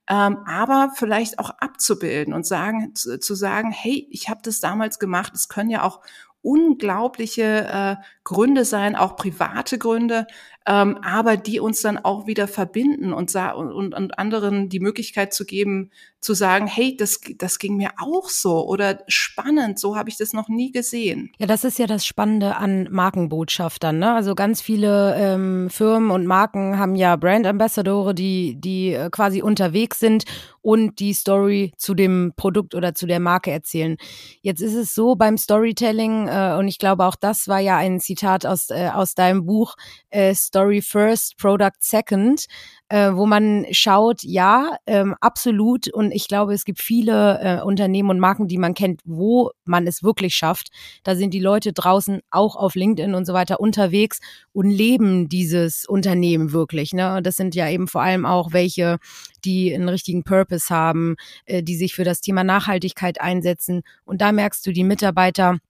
ähm, 0.09 0.39
aber 0.47 0.93
vielleicht 0.97 1.39
auch 1.39 1.51
abzubilden 1.51 2.35
und 2.35 2.47
sagen, 2.47 2.95
zu, 2.95 3.19
zu 3.21 3.35
sagen, 3.35 3.71
hey, 3.71 4.07
ich 4.11 4.29
habe 4.29 4.41
das 4.43 4.61
damals 4.61 4.99
gemacht. 4.99 5.33
Es 5.35 5.49
können 5.49 5.71
ja 5.71 5.85
auch 5.85 6.01
unglaubliche 6.43 7.99
äh, 8.01 8.03
Gründe 8.25 8.65
sein, 8.65 8.97
auch 8.97 9.17
private 9.17 9.79
Gründe, 9.79 10.27
ähm, 10.67 10.99
aber 11.03 11.37
die 11.37 11.61
uns 11.61 11.83
dann 11.83 11.99
auch 11.99 12.27
wieder 12.27 12.49
verbinden 12.49 13.13
und, 13.13 13.35
und, 13.35 13.95
und 13.95 14.19
anderen 14.19 14.69
die 14.69 14.81
Möglichkeit 14.81 15.35
zu 15.35 15.45
geben, 15.45 15.91
zu 16.23 16.35
sagen, 16.35 16.69
hey, 16.69 16.97
das, 16.97 17.21
das 17.37 17.59
ging 17.59 17.77
mir 17.77 17.91
auch 17.99 18.29
so 18.29 18.65
oder 18.65 19.01
spannend, 19.09 19.81
so 19.81 19.97
habe 19.97 20.09
ich 20.09 20.17
das 20.17 20.33
noch 20.33 20.49
nie 20.49 20.71
gesehen. 20.71 21.33
Ja, 21.39 21.47
das 21.47 21.65
ist 21.65 21.81
ja 21.81 21.89
das 21.89 22.07
Spannende 22.07 22.57
an 22.57 22.87
Markenbotschaftern. 22.91 23.99
Ne? 23.99 24.15
Also 24.15 24.37
ganz 24.37 24.63
viele 24.63 25.17
ähm, 25.17 25.69
Firmen 25.69 26.13
und 26.13 26.27
Marken 26.27 26.79
haben 26.79 26.95
ja 26.95 27.17
Brand 27.17 27.45
Ambassadore, 27.47 28.15
die, 28.15 28.55
die 28.61 28.93
äh, 28.93 29.11
quasi 29.11 29.43
unterwegs 29.43 29.99
sind 29.99 30.25
und 30.61 31.01
die 31.01 31.13
Story 31.13 31.73
zu 31.77 31.93
dem 31.93 32.35
Produkt 32.37 32.77
oder 32.77 32.95
zu 32.95 33.07
der 33.07 33.19
Marke 33.19 33.51
erzählen. 33.51 33.97
Jetzt 34.43 34.61
ist 34.61 34.75
es 34.75 34.95
so 34.95 35.17
beim 35.17 35.37
Storytelling, 35.37 36.29
äh, 36.29 36.55
und 36.57 36.69
ich 36.69 36.79
glaube 36.79 37.05
auch 37.05 37.17
das 37.17 37.49
war 37.49 37.59
ja 37.59 37.77
ein 37.77 37.99
Zitat 37.99 38.47
aus, 38.47 38.71
äh, 38.71 38.91
aus 38.95 39.17
deinem 39.17 39.45
Buch, 39.45 39.75
äh, 40.11 40.35
Story 40.53 40.83
First, 40.83 41.39
Product 41.39 41.81
Second, 41.81 42.45
äh, 42.91 43.15
wo 43.15 43.25
man 43.25 43.65
schaut, 43.71 44.23
ja, 44.23 44.77
ähm, 44.87 45.15
absolut. 45.23 45.89
Und 45.89 46.11
ich 46.11 46.29
glaube, 46.29 46.53
es 46.53 46.67
gibt 46.67 46.79
viele 46.79 47.41
äh, 47.41 47.63
Unternehmen 47.63 48.11
und 48.11 48.21
Marken, 48.21 48.49
die 48.49 48.59
man 48.59 48.75
kennt, 48.75 49.01
wo 49.07 49.51
man 49.65 49.87
es 49.87 50.03
wirklich 50.03 50.35
schafft. 50.35 50.69
Da 51.05 51.17
sind 51.17 51.33
die 51.33 51.41
Leute 51.41 51.73
draußen 51.73 52.21
auch 52.31 52.55
auf 52.55 52.75
LinkedIn 52.75 53.15
und 53.15 53.25
so 53.25 53.33
weiter 53.33 53.61
unterwegs 53.61 54.21
und 54.53 54.69
leben 54.69 55.31
dieses 55.31 55.87
Unternehmen 55.87 56.53
wirklich. 56.53 56.93
Ne? 56.93 57.21
Das 57.23 57.37
sind 57.37 57.55
ja 57.55 57.71
eben 57.71 57.89
vor 57.89 58.03
allem 58.03 58.27
auch 58.27 58.53
welche, 58.53 58.99
die 59.47 59.75
einen 59.75 59.89
richtigen 59.89 60.23
Purpose 60.23 60.69
haben, 60.69 61.17
äh, 61.47 61.63
die 61.63 61.77
sich 61.77 61.95
für 61.95 62.05
das 62.05 62.21
Thema 62.21 62.45
Nachhaltigkeit 62.45 63.23
einsetzen. 63.23 63.81
Und 64.05 64.21
da 64.21 64.33
merkst 64.33 64.67
du, 64.67 64.73
die 64.73 64.85
Mitarbeiter 64.85 65.61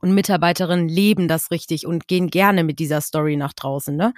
und 0.00 0.14
Mitarbeiterinnen 0.14 0.88
leben 0.88 1.28
das 1.28 1.50
richtig 1.50 1.86
und 1.86 2.08
gehen 2.08 2.28
gerne 2.28 2.64
mit 2.64 2.78
dieser 2.78 3.00
Story 3.00 3.36
nach 3.36 3.52
draußen. 3.52 3.96
Ne? 3.96 4.12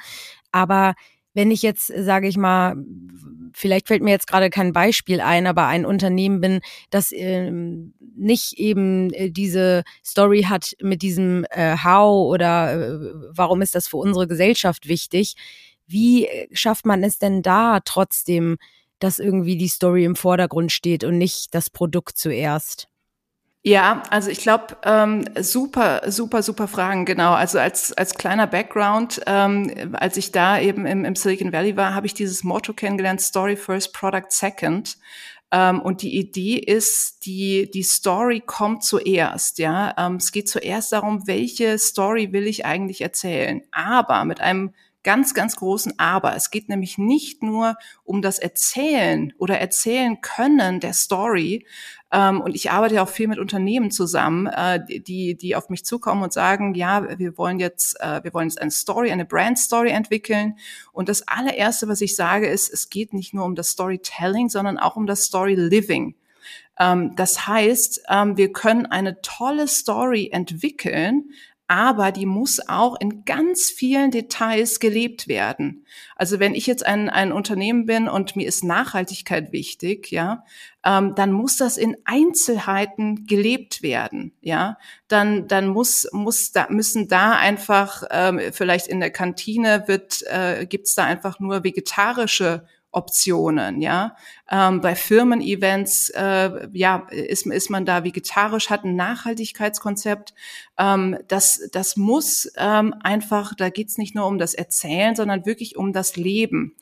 Aber 0.52 0.94
wenn 1.34 1.50
ich 1.50 1.62
jetzt, 1.62 1.92
sage 1.96 2.26
ich 2.26 2.36
mal, 2.36 2.74
vielleicht 3.52 3.86
fällt 3.86 4.02
mir 4.02 4.10
jetzt 4.10 4.26
gerade 4.26 4.50
kein 4.50 4.72
Beispiel 4.72 5.20
ein, 5.20 5.46
aber 5.46 5.66
ein 5.66 5.86
Unternehmen 5.86 6.40
bin, 6.40 6.60
das 6.90 7.12
ähm, 7.12 7.94
nicht 8.16 8.58
eben 8.58 9.12
äh, 9.12 9.30
diese 9.30 9.84
Story 10.04 10.42
hat 10.42 10.74
mit 10.82 11.02
diesem 11.02 11.44
äh, 11.50 11.76
How 11.76 12.32
oder 12.32 12.72
äh, 12.72 12.98
warum 13.30 13.62
ist 13.62 13.74
das 13.74 13.86
für 13.86 13.98
unsere 13.98 14.26
Gesellschaft 14.26 14.88
wichtig, 14.88 15.34
wie 15.86 16.28
schafft 16.52 16.84
man 16.86 17.02
es 17.02 17.18
denn 17.18 17.40
da 17.42 17.80
trotzdem, 17.84 18.58
dass 18.98 19.18
irgendwie 19.18 19.56
die 19.56 19.68
Story 19.68 20.04
im 20.04 20.16
Vordergrund 20.16 20.72
steht 20.72 21.04
und 21.04 21.18
nicht 21.18 21.54
das 21.54 21.70
Produkt 21.70 22.18
zuerst? 22.18 22.88
Ja, 23.68 24.02
also 24.09 24.31
ich 24.31 24.38
glaube, 24.38 24.78
ähm, 24.83 25.26
super, 25.38 26.00
super, 26.11 26.42
super 26.42 26.68
Fragen, 26.68 27.04
genau. 27.04 27.35
Also 27.35 27.59
als, 27.59 27.92
als 27.92 28.14
kleiner 28.14 28.46
Background, 28.46 29.20
ähm, 29.26 29.70
als 29.92 30.16
ich 30.16 30.33
da 30.33 30.59
eben 30.59 30.87
im, 30.87 31.04
im 31.04 31.14
Silicon 31.14 31.52
Valley 31.52 31.76
war, 31.76 31.94
habe 31.94 32.07
ich 32.07 32.14
dieses 32.14 32.44
Motto 32.44 32.72
kennengelernt, 32.72 33.20
Story 33.20 33.57
First, 33.57 33.92
Product 33.92 34.31
Second. 34.31 34.96
Ähm, 35.52 35.83
und 35.83 36.00
die 36.00 36.16
Idee 36.18 36.57
ist, 36.57 37.26
die, 37.26 37.70
die 37.70 37.83
Story 37.83 38.40
kommt 38.40 38.85
zuerst, 38.85 39.59
ja. 39.59 39.94
Ähm, 39.98 40.16
es 40.16 40.33
geht 40.33 40.48
zuerst 40.48 40.90
darum, 40.92 41.26
welche 41.26 41.78
Story 41.78 42.33
will 42.33 42.46
ich 42.46 42.64
eigentlich 42.64 43.02
erzählen. 43.02 43.61
Aber 43.70 44.24
mit 44.24 44.40
einem 44.40 44.72
ganz, 45.09 45.33
ganz 45.33 45.57
großen 45.57 45.98
Aber. 45.98 46.35
Es 46.37 46.50
geht 46.50 46.68
nämlich 46.68 46.98
nicht 46.98 47.42
nur 47.42 47.76
um 48.04 48.20
das 48.20 48.38
Erzählen 48.38 49.33
oder 49.38 49.59
Erzählen 49.59 50.20
können 50.20 50.81
der 50.81 50.92
Story. 50.92 51.66
Ähm, 52.11 52.40
und 52.40 52.55
ich 52.55 52.71
arbeite 52.71 53.03
auch 53.03 53.09
viel 53.09 53.29
mit 53.29 53.38
Unternehmen 53.38 53.90
zusammen, 53.90 54.47
äh, 54.47 54.81
die, 54.85 55.37
die 55.37 55.57
auf 55.57 55.68
mich 55.68 55.85
zukommen 55.85 56.23
und 56.23 56.33
sagen, 56.33 56.75
ja, 56.75 57.18
wir 57.18 57.37
wollen 57.37 57.59
jetzt, 57.59 58.01
äh, 58.01 58.25
wir 58.25 58.33
wollen 58.33 58.49
jetzt 58.49 58.61
eine 58.61 58.71
Story, 58.71 59.11
eine 59.11 59.27
Brand 59.27 59.59
Story 59.59 59.90
entwickeln. 59.90 60.59
Und 60.92 61.09
das 61.09 61.29
allererste, 61.29 61.87
was 61.88 62.01
ich 62.01 62.16
sage, 62.16 62.49
ist, 62.49 62.73
es 62.73 62.88
geht 62.88 63.12
nicht 63.12 63.35
nur 63.35 63.44
um 63.44 63.55
das 63.55 63.68
Storytelling, 63.71 64.49
sondern 64.49 64.79
auch 64.79 64.97
um 64.97 65.07
das 65.07 65.25
Story 65.25 65.55
Living. 65.55 66.14
Ähm, 66.79 67.14
das 67.16 67.47
heißt, 67.47 68.03
ähm, 68.09 68.37
wir 68.37 68.53
können 68.53 68.87
eine 68.87 69.21
tolle 69.21 69.68
Story 69.68 70.31
entwickeln, 70.33 71.31
aber 71.68 72.12
die 72.12 72.24
muss 72.24 72.66
auch 72.66 72.98
in 72.98 73.26
ganz 73.26 73.70
vielen 73.70 74.11
Details 74.11 74.81
gelebt 74.81 75.28
werden. 75.28 75.85
Also 76.16 76.40
wenn 76.40 76.54
ich 76.54 76.66
jetzt 76.66 76.85
ein, 76.85 77.11
ein 77.11 77.31
Unternehmen 77.31 77.85
bin 77.85 78.09
und 78.09 78.37
mir 78.37 78.48
ist 78.48 78.64
Nachhaltigkeit 78.64 79.52
wichtig, 79.52 80.11
ja, 80.11 80.44
ähm, 80.83 81.14
dann 81.14 81.31
muss 81.31 81.59
das 81.59 81.76
in 81.76 81.96
Einzelheiten 82.04 83.26
gelebt 83.26 83.83
werden, 83.83 84.33
ja. 84.40 84.78
Dann, 85.09 85.46
dann 85.46 85.68
muss, 85.68 86.09
muss 86.11 86.52
da, 86.52 86.68
müssen 86.70 87.07
da 87.07 87.33
einfach 87.33 88.02
ähm, 88.11 88.40
vielleicht 88.52 88.87
in 88.87 89.00
der 89.00 89.11
Kantine 89.11 89.85
wird, 89.87 90.22
äh, 90.26 90.66
gibt's 90.66 90.94
da 90.94 91.04
einfach 91.04 91.38
nur 91.38 91.64
vegetarische 91.64 92.66
Optionen, 92.90 93.83
ja. 93.83 94.16
Ähm, 94.51 94.81
bei 94.81 94.94
Firmen-Events, 94.94 96.09
äh, 96.11 96.68
ja, 96.72 97.07
ist, 97.11 97.46
ist 97.46 97.68
man 97.68 97.85
da 97.85 98.03
vegetarisch, 98.03 98.70
hat 98.70 98.85
ein 98.85 98.96
Nachhaltigkeitskonzept. 98.96 100.33
Ähm, 100.79 101.18
das, 101.29 101.68
das 101.70 101.98
muss 101.98 102.51
ähm, 102.57 102.94
einfach, 103.03 103.55
da 103.55 103.68
geht's 103.68 103.98
nicht 103.98 104.14
nur 104.14 104.27
um 104.27 104.38
das 104.38 104.55
Erzählen, 104.55 105.14
sondern 105.14 105.44
wirklich 105.44 105.77
um 105.77 105.92
das 105.92 106.16
Leben. 106.16 106.77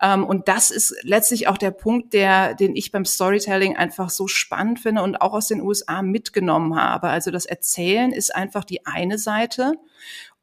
Ähm, 0.00 0.24
und 0.24 0.46
das 0.46 0.70
ist 0.70 0.94
letztlich 1.02 1.48
auch 1.48 1.58
der 1.58 1.72
Punkt, 1.72 2.12
der, 2.12 2.54
den 2.54 2.76
ich 2.76 2.92
beim 2.92 3.04
Storytelling 3.04 3.76
einfach 3.76 4.10
so 4.10 4.28
spannend 4.28 4.78
finde 4.78 5.02
und 5.02 5.20
auch 5.20 5.32
aus 5.32 5.48
den 5.48 5.60
USA 5.60 6.02
mitgenommen 6.02 6.76
habe. 6.76 7.08
Also 7.08 7.32
das 7.32 7.46
Erzählen 7.46 8.12
ist 8.12 8.32
einfach 8.32 8.64
die 8.64 8.86
eine 8.86 9.18
Seite. 9.18 9.72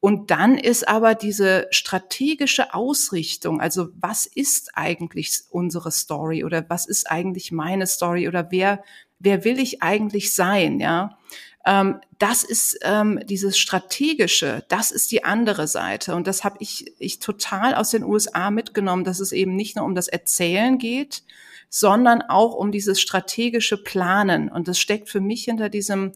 Und 0.05 0.29
dann 0.29 0.55
ist 0.55 0.87
aber 0.87 1.15
diese 1.15 1.65
strategische 1.71 2.75
Ausrichtung, 2.75 3.59
also 3.59 3.87
was 3.99 4.27
ist 4.27 4.77
eigentlich 4.77 5.39
unsere 5.49 5.89
Story 5.89 6.43
oder 6.43 6.63
was 6.69 6.85
ist 6.85 7.09
eigentlich 7.09 7.51
meine 7.51 7.87
Story 7.87 8.27
oder 8.27 8.51
wer, 8.51 8.83
wer 9.17 9.43
will 9.43 9.57
ich 9.57 9.81
eigentlich 9.81 10.35
sein, 10.35 10.79
ja? 10.79 11.17
Ähm, 11.65 12.01
das 12.19 12.43
ist 12.43 12.77
ähm, 12.83 13.19
dieses 13.25 13.57
strategische, 13.57 14.63
das 14.67 14.91
ist 14.91 15.11
die 15.11 15.23
andere 15.23 15.67
Seite 15.67 16.13
und 16.13 16.27
das 16.27 16.43
habe 16.43 16.57
ich, 16.59 16.93
ich 16.99 17.17
total 17.17 17.73
aus 17.73 17.89
den 17.89 18.03
USA 18.03 18.51
mitgenommen, 18.51 19.05
dass 19.05 19.19
es 19.19 19.31
eben 19.31 19.55
nicht 19.55 19.75
nur 19.75 19.85
um 19.85 19.95
das 19.95 20.07
Erzählen 20.07 20.77
geht, 20.77 21.23
sondern 21.67 22.21
auch 22.21 22.53
um 22.53 22.71
dieses 22.71 23.01
strategische 23.01 23.81
Planen 23.81 24.49
und 24.49 24.67
das 24.67 24.77
steckt 24.77 25.09
für 25.09 25.19
mich 25.19 25.45
hinter 25.45 25.69
diesem 25.69 26.11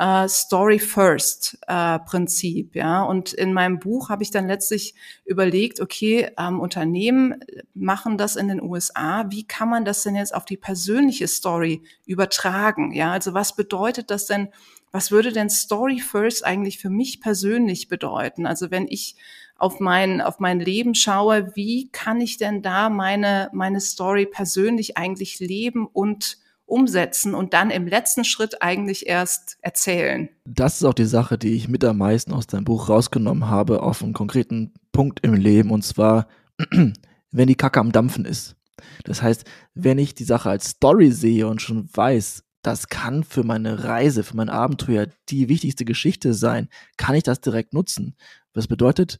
äh, 0.00 0.26
Story 0.28 0.78
First 0.78 1.58
äh, 1.68 1.98
Prinzip, 1.98 2.74
ja. 2.74 3.02
Und 3.02 3.34
in 3.34 3.52
meinem 3.52 3.78
Buch 3.78 4.08
habe 4.08 4.22
ich 4.22 4.30
dann 4.30 4.46
letztlich 4.46 4.94
überlegt, 5.26 5.78
okay, 5.78 6.30
ähm, 6.38 6.58
Unternehmen 6.58 7.34
machen 7.74 8.16
das 8.16 8.36
in 8.36 8.48
den 8.48 8.62
USA. 8.62 9.26
Wie 9.28 9.46
kann 9.46 9.68
man 9.68 9.84
das 9.84 10.02
denn 10.02 10.16
jetzt 10.16 10.34
auf 10.34 10.46
die 10.46 10.56
persönliche 10.56 11.28
Story 11.28 11.82
übertragen? 12.06 12.92
Ja, 12.92 13.12
also 13.12 13.34
was 13.34 13.54
bedeutet 13.54 14.10
das 14.10 14.24
denn? 14.26 14.48
Was 14.90 15.10
würde 15.10 15.32
denn 15.32 15.50
Story 15.50 16.00
First 16.00 16.46
eigentlich 16.46 16.78
für 16.78 16.90
mich 16.90 17.20
persönlich 17.20 17.88
bedeuten? 17.88 18.46
Also 18.46 18.70
wenn 18.70 18.88
ich 18.88 19.16
auf 19.56 19.80
mein, 19.80 20.22
auf 20.22 20.40
mein 20.40 20.60
Leben 20.60 20.94
schaue, 20.94 21.54
wie 21.54 21.90
kann 21.92 22.22
ich 22.22 22.38
denn 22.38 22.62
da 22.62 22.88
meine, 22.88 23.50
meine 23.52 23.80
Story 23.80 24.24
persönlich 24.24 24.96
eigentlich 24.96 25.40
leben 25.40 25.86
und 25.86 26.38
umsetzen 26.70 27.34
und 27.34 27.54
dann 27.54 27.70
im 27.70 27.86
letzten 27.86 28.24
Schritt 28.24 28.62
eigentlich 28.62 29.06
erst 29.06 29.58
erzählen. 29.60 30.28
Das 30.44 30.76
ist 30.76 30.84
auch 30.84 30.94
die 30.94 31.04
Sache, 31.04 31.38
die 31.38 31.54
ich 31.54 31.68
mit 31.68 31.84
am 31.84 31.98
meisten 31.98 32.32
aus 32.32 32.46
deinem 32.46 32.64
Buch 32.64 32.88
rausgenommen 32.88 33.48
habe, 33.48 33.82
auf 33.82 34.02
einen 34.02 34.12
konkreten 34.12 34.72
Punkt 34.92 35.20
im 35.22 35.34
Leben, 35.34 35.70
und 35.70 35.82
zwar, 35.82 36.28
wenn 37.30 37.48
die 37.48 37.56
Kacke 37.56 37.80
am 37.80 37.92
Dampfen 37.92 38.24
ist. 38.24 38.56
Das 39.04 39.22
heißt, 39.22 39.44
wenn 39.74 39.98
ich 39.98 40.14
die 40.14 40.24
Sache 40.24 40.50
als 40.50 40.70
Story 40.70 41.10
sehe 41.10 41.46
und 41.46 41.60
schon 41.60 41.88
weiß, 41.92 42.44
das 42.62 42.88
kann 42.88 43.24
für 43.24 43.42
meine 43.42 43.84
Reise, 43.84 44.22
für 44.22 44.36
mein 44.36 44.50
Abenteuer 44.50 45.06
die 45.28 45.48
wichtigste 45.48 45.84
Geschichte 45.84 46.34
sein, 46.34 46.68
kann 46.96 47.14
ich 47.14 47.22
das 47.22 47.40
direkt 47.40 47.72
nutzen. 47.72 48.16
Das 48.52 48.66
bedeutet, 48.68 49.18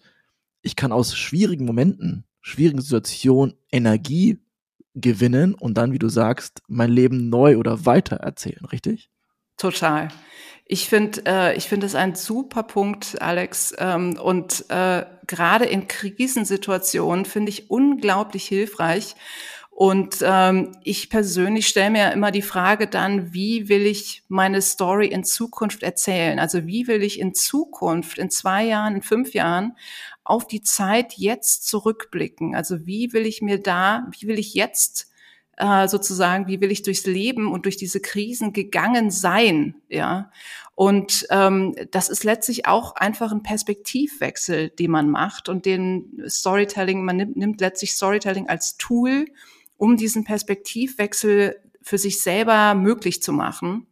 ich 0.63 0.77
kann 0.77 0.93
aus 0.93 1.17
schwierigen 1.17 1.65
Momenten, 1.65 2.25
schwierigen 2.41 2.81
Situationen 2.81 3.55
Energie 3.73 4.39
gewinnen 4.94 5.55
und 5.55 5.74
dann, 5.74 5.92
wie 5.92 5.98
du 5.98 6.09
sagst, 6.09 6.62
mein 6.68 6.90
Leben 6.90 7.29
neu 7.29 7.57
oder 7.57 7.87
weiter 7.87 8.16
erzählen, 8.16 8.64
richtig? 8.66 9.11
Total. 9.57 10.09
Ich 10.64 10.88
finde, 10.88 11.22
äh, 11.26 11.57
ich 11.57 11.68
finde 11.68 11.87
es 11.87 11.94
ein 11.94 12.14
super 12.14 12.62
Punkt, 12.62 13.20
Alex. 13.20 13.74
Ähm, 13.79 14.16
und 14.18 14.64
äh, 14.68 15.05
gerade 15.26 15.64
in 15.66 15.88
Krisensituationen 15.88 17.24
finde 17.24 17.50
ich 17.50 17.70
unglaublich 17.70 18.46
hilfreich. 18.46 19.16
Und 19.83 20.19
ähm, 20.21 20.77
ich 20.85 21.09
persönlich 21.09 21.66
stelle 21.66 21.88
mir 21.88 22.12
immer 22.12 22.31
die 22.31 22.43
Frage 22.43 22.87
dann, 22.87 23.33
wie 23.33 23.71
will 23.71 23.87
ich 23.87 24.25
meine 24.29 24.61
Story 24.61 25.07
in 25.07 25.25
Zukunft 25.25 25.83
erzählen? 25.83 26.38
Also 26.38 26.66
wie 26.66 26.87
will 26.87 27.03
ich 27.03 27.19
in 27.19 27.33
Zukunft, 27.33 28.19
in 28.19 28.29
zwei 28.29 28.66
Jahren, 28.66 28.97
in 28.97 29.01
fünf 29.01 29.33
Jahren 29.33 29.79
auf 30.23 30.47
die 30.47 30.61
Zeit 30.61 31.14
jetzt 31.14 31.66
zurückblicken? 31.66 32.55
Also 32.55 32.85
wie 32.85 33.14
will 33.14 33.25
ich 33.25 33.40
mir 33.40 33.59
da, 33.59 34.07
wie 34.11 34.29
will 34.29 34.38
ich 34.38 34.53
jetzt 34.53 35.11
äh, 35.57 35.88
sozusagen, 35.88 36.47
wie 36.47 36.61
will 36.61 36.71
ich 36.71 36.83
durchs 36.83 37.07
Leben 37.07 37.51
und 37.51 37.64
durch 37.64 37.79
diese 37.79 38.01
Krisen 38.01 38.53
gegangen 38.53 39.11
sein, 39.11 39.77
ja. 39.88 40.31
Und 40.75 41.27
ähm, 41.31 41.75
das 41.90 42.11
ist 42.11 42.25
letztlich 42.25 42.66
auch 42.66 42.97
einfach 42.97 43.33
ein 43.33 43.43
Perspektivwechsel, 43.43 44.69
den 44.69 44.90
man 44.90 45.11
macht 45.11 45.49
und 45.49 45.64
den 45.64 46.23
Storytelling, 46.29 47.03
man 47.03 47.16
nimmt, 47.16 47.37
nimmt 47.37 47.61
letztlich 47.62 47.93
Storytelling 47.93 48.47
als 48.47 48.77
Tool, 48.77 49.25
um 49.81 49.97
diesen 49.97 50.25
Perspektivwechsel 50.25 51.57
für 51.81 51.97
sich 51.97 52.21
selber 52.21 52.75
möglich 52.75 53.23
zu 53.23 53.33
machen. 53.33 53.87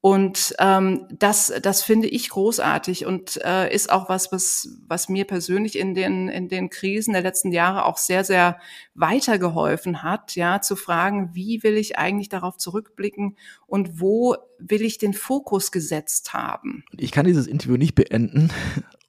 Und 0.00 0.54
ähm, 0.58 1.08
das, 1.10 1.52
das 1.62 1.82
finde 1.82 2.06
ich 2.08 2.28
großartig 2.28 3.06
und 3.06 3.40
äh, 3.42 3.74
ist 3.74 3.90
auch 3.90 4.08
was, 4.10 4.30
was, 4.30 4.68
was 4.86 5.08
mir 5.08 5.24
persönlich 5.24 5.78
in 5.78 5.94
den, 5.94 6.28
in 6.28 6.48
den 6.48 6.68
Krisen 6.68 7.14
der 7.14 7.22
letzten 7.22 7.52
Jahre 7.52 7.86
auch 7.86 7.96
sehr, 7.96 8.22
sehr 8.22 8.60
weitergeholfen 8.94 10.02
hat, 10.02 10.36
ja, 10.36 10.60
zu 10.60 10.76
fragen, 10.76 11.30
wie 11.32 11.62
will 11.62 11.78
ich 11.78 11.98
eigentlich 11.98 12.28
darauf 12.28 12.58
zurückblicken 12.58 13.36
und 13.66 13.98
wo 13.98 14.36
will 14.58 14.82
ich 14.82 14.98
den 14.98 15.14
Fokus 15.14 15.72
gesetzt 15.72 16.34
haben? 16.34 16.84
Ich 16.98 17.10
kann 17.10 17.26
dieses 17.26 17.46
Interview 17.46 17.78
nicht 17.78 17.94
beenden, 17.94 18.52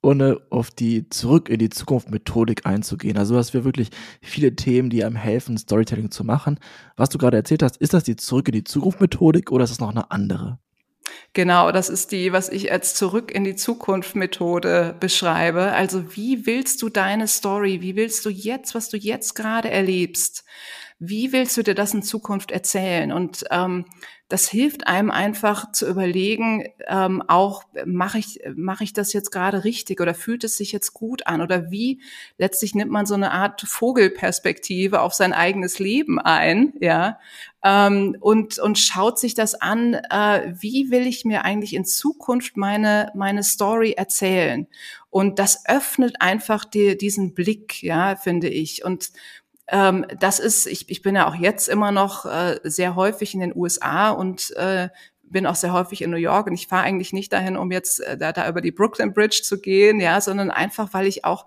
ohne 0.06 0.39
auf 0.50 0.72
die 0.72 1.10
Zurück 1.10 1.50
in 1.50 1.60
die 1.60 1.70
Zukunft 1.70 2.12
Methodik 2.12 2.65
einzugehen. 2.65 3.18
Also 3.18 3.36
hast 3.36 3.54
wir 3.54 3.65
wirklich 3.65 3.89
viele 4.22 4.56
Themen, 4.56 4.89
die 4.89 5.04
einem 5.04 5.15
helfen, 5.15 5.58
Storytelling 5.58 6.12
zu 6.12 6.24
machen. 6.24 6.60
Was 6.96 7.10
du 7.10 7.18
gerade 7.18 7.38
erzählt 7.38 7.63
hast, 7.63 7.78
ist 7.78 7.94
das 7.94 8.04
die 8.04 8.15
Zurück 8.15 8.48
in 8.48 8.54
die 8.54 8.63
Zukunft 8.63 9.02
Methodik 9.02 9.52
oder 9.52 9.63
ist 9.63 9.72
das 9.72 9.80
noch 9.80 9.89
eine 9.89 10.12
andere? 10.12 10.60
Genau, 11.34 11.72
das 11.72 11.89
ist 11.89 12.12
die, 12.12 12.32
was 12.32 12.50
ich 12.50 12.72
als 12.72 12.96
Zurück 12.96 13.32
in 13.32 13.44
die 13.44 13.56
Zukunft 13.56 14.15
Methode 14.15 14.96
beschreibe. 15.00 15.74
Also 15.74 16.15
wie 16.15 16.46
willst 16.46 16.82
du 16.82 16.89
deine 16.89 17.28
Story, 17.28 17.82
wie 17.82 17.96
willst 17.96 18.26
du 18.26 18.30
jetzt, 18.30 18.74
was 18.74 18.89
du 18.89 18.98
jetzt 18.98 19.34
gerade 19.36 19.70
erlebst, 19.70 20.46
wie 20.98 21.34
willst 21.34 21.58
du 21.58 21.63
dir 21.63 21.76
das 21.76 21.94
in 21.94 22.04
Zukunft 22.04 22.52
erzählen? 22.52 23.12
Und 23.12 23.44
ähm, 23.52 23.86
das 24.28 24.50
hilft 24.50 24.88
einem 24.88 25.12
einfach 25.12 25.72
zu 25.72 25.88
überlegen, 25.88 26.68
ähm, 26.88 27.22
auch 27.28 27.64
mache 27.86 28.18
ich, 28.18 28.40
mache 28.56 28.84
ich 28.84 28.94
das 28.94 29.14
jetzt 29.14 29.32
gerade 29.32 29.64
richtig 29.64 30.02
oder 30.02 30.16
fühlt 30.16 30.44
es 30.44 30.58
sich 30.58 30.72
jetzt 30.72 30.94
gut 30.94 31.28
an 31.28 31.42
oder 31.42 31.70
wie 31.70 32.02
letztlich 32.38 32.74
nimmt 32.74 32.92
man 32.92 33.06
so 33.06 33.14
eine 33.14 33.32
Art 33.32 33.62
Vogelperspektive 33.62 35.02
auf 35.02 35.14
sein 35.14 35.32
eigenes 35.32 35.78
Leben 35.78 36.20
ein, 36.20 36.74
ja, 36.80 37.20
ähm, 37.64 38.16
und, 38.20 38.60
und 38.60 38.78
schaut 38.78 39.18
sich 39.18 39.34
das 39.34 39.56
an, 39.56 39.96
äh, 39.96 40.54
wie 40.60 40.92
will 40.92 41.08
ich 41.08 41.26
mir 41.26 41.46
eigentlich 41.46 41.74
in 41.74 41.84
Zukunft 41.84 42.58
meine, 42.58 43.12
meine 43.16 43.44
Story 43.44 43.94
erzählen? 43.98 44.68
Und 45.10 45.40
das 45.40 45.66
öffnet 45.66 46.18
einfach 46.20 46.64
die, 46.66 46.96
diesen 46.96 47.34
Blick, 47.34 47.82
ja, 47.82 48.18
finde 48.18 48.50
ich. 48.50 48.86
Und 48.86 49.12
ähm, 49.67 50.06
das 50.19 50.39
ist, 50.39 50.67
ich, 50.67 50.89
ich 50.89 51.01
bin 51.01 51.15
ja 51.15 51.28
auch 51.28 51.36
jetzt 51.36 51.67
immer 51.67 51.91
noch 51.91 52.25
äh, 52.25 52.60
sehr 52.63 52.95
häufig 52.95 53.34
in 53.34 53.39
den 53.39 53.56
USA 53.56 54.12
und 54.12 54.51
äh, 54.56 54.89
bin 55.23 55.47
auch 55.47 55.56
sehr 55.56 55.73
häufig 55.73 56.01
in 56.01 56.12
New 56.12 56.17
York. 56.17 56.47
Und 56.47 56.54
ich 56.54 56.67
fahre 56.67 56.84
eigentlich 56.84 57.13
nicht 57.13 57.34
dahin, 57.34 57.58
um 57.58 57.71
jetzt 57.71 57.99
äh, 57.99 58.17
da, 58.17 58.32
da 58.32 58.47
über 58.47 58.62
die 58.62 58.71
Brooklyn 58.71 59.13
Bridge 59.13 59.41
zu 59.43 59.60
gehen, 59.60 59.99
ja, 59.99 60.21
sondern 60.21 60.51
einfach, 60.51 60.93
weil 60.93 61.08
ich 61.08 61.25
auch 61.25 61.45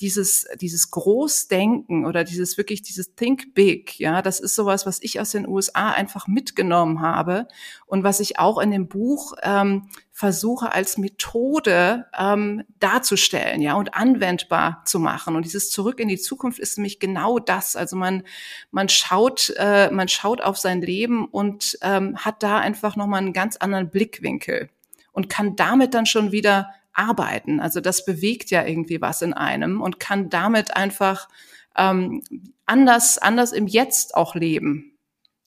dieses, 0.00 0.46
dieses 0.60 0.90
Großdenken 0.90 2.06
oder 2.06 2.24
dieses 2.24 2.56
wirklich, 2.56 2.80
dieses 2.80 3.14
Think 3.14 3.54
Big, 3.54 3.98
ja, 4.00 4.22
das 4.22 4.40
ist 4.40 4.54
sowas, 4.54 4.86
was 4.86 5.02
ich 5.02 5.20
aus 5.20 5.30
den 5.30 5.46
USA 5.46 5.90
einfach 5.90 6.26
mitgenommen 6.26 7.00
habe 7.00 7.46
und 7.86 8.02
was 8.02 8.20
ich 8.20 8.38
auch 8.38 8.58
in 8.58 8.70
dem 8.70 8.88
Buch 8.88 9.34
ähm, 9.42 9.88
versuche 10.10 10.72
als 10.72 10.96
Methode 10.96 12.06
ähm, 12.18 12.64
darzustellen, 12.78 13.60
ja, 13.60 13.74
und 13.74 13.94
anwendbar 13.94 14.82
zu 14.86 15.00
machen. 15.00 15.36
Und 15.36 15.44
dieses 15.44 15.70
Zurück 15.70 16.00
in 16.00 16.08
die 16.08 16.18
Zukunft 16.18 16.58
ist 16.58 16.78
nämlich 16.78 16.98
genau 16.98 17.38
das. 17.38 17.76
Also 17.76 17.96
man, 17.96 18.22
man 18.70 18.88
schaut, 18.88 19.52
äh, 19.56 19.90
man 19.90 20.08
schaut 20.08 20.40
auf 20.40 20.56
sein 20.56 20.80
Leben 20.80 21.26
und 21.26 21.78
ähm, 21.82 22.16
hat 22.16 22.42
da 22.42 22.58
einfach 22.58 22.96
nochmal 22.96 23.20
einen 23.20 23.32
ganz 23.32 23.56
anderen 23.56 23.90
Blickwinkel 23.90 24.70
und 25.12 25.28
kann 25.28 25.56
damit 25.56 25.94
dann 25.94 26.06
schon 26.06 26.32
wieder 26.32 26.70
arbeiten. 26.92 27.60
Also 27.60 27.80
das 27.80 28.04
bewegt 28.04 28.50
ja 28.50 28.64
irgendwie 28.64 29.00
was 29.00 29.22
in 29.22 29.32
einem 29.32 29.80
und 29.80 30.00
kann 30.00 30.30
damit 30.30 30.76
einfach 30.76 31.28
ähm, 31.76 32.22
anders, 32.66 33.18
anders 33.18 33.52
im 33.52 33.66
Jetzt 33.66 34.14
auch 34.14 34.34
leben. 34.34 34.92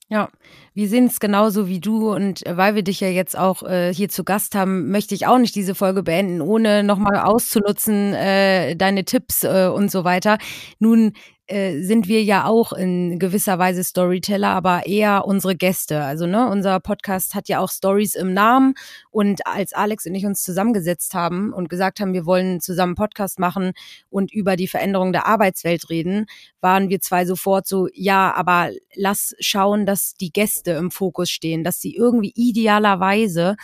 Ja, 0.09 0.29
wir 0.73 0.87
sehen 0.87 1.05
es 1.05 1.19
genauso 1.19 1.67
wie 1.67 1.79
du 1.79 2.13
und 2.13 2.45
äh, 2.45 2.57
weil 2.57 2.75
wir 2.75 2.83
dich 2.83 2.99
ja 2.99 3.09
jetzt 3.09 3.37
auch 3.37 3.63
äh, 3.63 3.93
hier 3.93 4.09
zu 4.09 4.23
Gast 4.23 4.55
haben, 4.55 4.89
möchte 4.91 5.15
ich 5.15 5.27
auch 5.27 5.37
nicht 5.37 5.55
diese 5.55 5.75
Folge 5.75 6.03
beenden, 6.03 6.41
ohne 6.41 6.83
nochmal 6.83 7.19
auszunutzen, 7.19 8.13
äh, 8.13 8.75
deine 8.75 9.05
Tipps 9.05 9.43
äh, 9.43 9.69
und 9.73 9.91
so 9.91 10.03
weiter. 10.03 10.37
Nun 10.79 11.13
äh, 11.47 11.81
sind 11.81 12.07
wir 12.07 12.23
ja 12.23 12.45
auch 12.45 12.71
in 12.71 13.19
gewisser 13.19 13.59
Weise 13.59 13.83
Storyteller, 13.83 14.47
aber 14.47 14.85
eher 14.85 15.25
unsere 15.25 15.57
Gäste. 15.57 16.01
Also 16.01 16.25
ne, 16.25 16.49
unser 16.49 16.79
Podcast 16.79 17.35
hat 17.35 17.49
ja 17.49 17.59
auch 17.59 17.69
Stories 17.69 18.15
im 18.15 18.33
Namen 18.33 18.75
und 19.11 19.45
als 19.45 19.73
Alex 19.73 20.05
und 20.05 20.15
ich 20.15 20.25
uns 20.25 20.41
zusammengesetzt 20.41 21.13
haben 21.13 21.51
und 21.51 21.67
gesagt 21.67 21.99
haben, 21.99 22.13
wir 22.13 22.25
wollen 22.25 22.61
zusammen 22.61 22.95
Podcast 22.95 23.39
machen 23.39 23.73
und 24.09 24.33
über 24.33 24.55
die 24.55 24.69
Veränderung 24.69 25.11
der 25.11 25.27
Arbeitswelt 25.27 25.89
reden, 25.89 26.27
waren 26.61 26.87
wir 26.87 27.01
zwei 27.01 27.25
sofort 27.25 27.67
so, 27.67 27.89
ja, 27.93 28.33
aber 28.33 28.69
lass 28.95 29.35
schauen, 29.41 29.85
dass 29.85 30.13
die 30.13 30.31
Gäste 30.31 30.62
im 30.71 30.91
Fokus 30.91 31.29
stehen, 31.29 31.63
dass 31.63 31.81
sie 31.81 31.95
irgendwie 31.95 32.31
idealerweise 32.35 33.55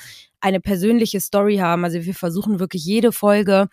eine 0.41 0.59
persönliche 0.59 1.19
Story 1.19 1.57
haben. 1.57 1.83
Also 1.83 2.03
wir 2.03 2.13
versuchen 2.13 2.59
wirklich 2.59 2.85
jede 2.85 3.11
Folge 3.11 3.67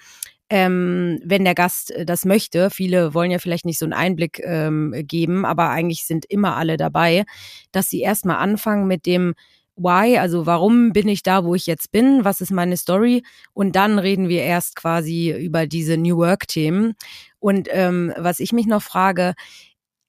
ähm, 0.49 1.21
wenn 1.25 1.45
der 1.45 1.55
Gast 1.55 1.91
äh, 1.91 2.05
das 2.05 2.25
möchte. 2.25 2.71
Viele 2.71 3.15
wollen 3.15 3.31
ja 3.31 3.39
vielleicht 3.39 3.65
nicht 3.65 3.79
so 3.79 3.85
einen 3.85 3.93
Einblick 3.93 4.41
ähm, 4.45 4.95
geben, 4.97 5.45
aber 5.45 5.71
eigentlich 5.71 6.07
sind 6.07 6.25
immer 6.27 6.57
alle 6.57 6.77
dabei, 6.77 7.25
dass 7.73 7.89
sie 7.89 8.01
erstmal 8.01 8.37
anfangen 8.37 8.87
mit 8.87 9.07
dem 9.07 9.35
Why, 9.79 10.17
also 10.17 10.47
warum 10.47 10.95
bin 10.95 11.07
ich 11.07 11.23
da, 11.23 11.45
wo 11.45 11.55
ich 11.55 11.67
jetzt 11.67 11.93
bin, 11.93 12.25
was 12.25 12.41
ist 12.41 12.51
meine 12.51 12.79
Story 12.79 13.23
und 13.53 13.77
dann 13.77 13.99
reden 13.99 14.31
wir 14.31 14.43
erst 14.43 14.75
quasi 14.75 15.35
über 15.39 15.67
diese 15.67 15.99
New 15.99 16.17
Work-Themen. 16.17 16.95
Und 17.41 17.69
ähm, 17.71 18.15
was 18.17 18.41
ich 18.41 18.55
mich 18.55 18.67
noch 18.67 18.83
frage, 18.83 19.35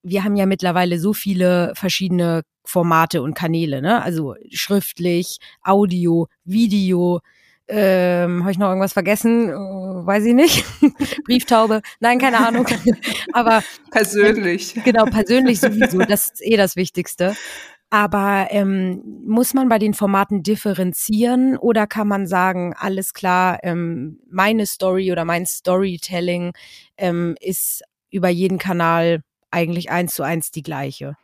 wir 0.04 0.24
haben 0.24 0.36
ja 0.36 0.46
mittlerweile 0.46 1.00
so 1.00 1.14
viele 1.14 1.74
verschiedene 1.76 2.44
Formate 2.64 3.22
und 3.22 3.34
Kanäle, 3.34 3.82
ne? 3.82 4.02
Also 4.02 4.36
schriftlich, 4.50 5.38
Audio, 5.64 6.28
Video, 6.44 7.22
ähm, 7.70 8.42
Habe 8.42 8.52
ich 8.52 8.58
noch 8.58 8.70
irgendwas 8.70 8.94
vergessen? 8.94 9.50
Uh, 9.54 10.06
weiß 10.06 10.24
ich 10.26 10.34
nicht. 10.34 10.66
Brieftaube? 11.26 11.82
Nein, 12.00 12.18
keine 12.18 12.46
Ahnung. 12.46 12.66
Aber 13.34 13.62
persönlich. 13.92 14.78
Äh, 14.78 14.82
genau, 14.86 15.06
persönlich 15.06 15.60
sowieso. 15.60 16.00
Das 16.00 16.28
ist 16.28 16.42
eh 16.42 16.56
das 16.56 16.78
Wichtigste. 16.78 17.36
Aber 17.90 18.48
ähm, 18.52 19.02
muss 19.26 19.54
man 19.54 19.70
bei 19.70 19.80
den 19.80 19.94
Formaten 19.94 20.44
differenzieren 20.44 21.58
oder 21.58 21.88
kann 21.88 22.08
man 22.08 22.28
sagen, 22.28 22.74
alles 22.78 23.14
klar, 23.14 23.60
ähm, 23.64 24.20
meine 24.30 24.66
Story 24.66 25.12
oder 25.12 25.24
mein 25.26 25.46
Storytelling 25.46 26.54
ähm, 26.98 27.36
ist 27.40 27.84
über 28.10 28.30
jeden 28.30 28.58
Kanal 28.58 29.22
eigentlich 29.58 29.90
eins 29.90 30.14
zu 30.14 30.24
eins 30.24 30.52
die 30.52 30.64
gleiche? 30.64 31.18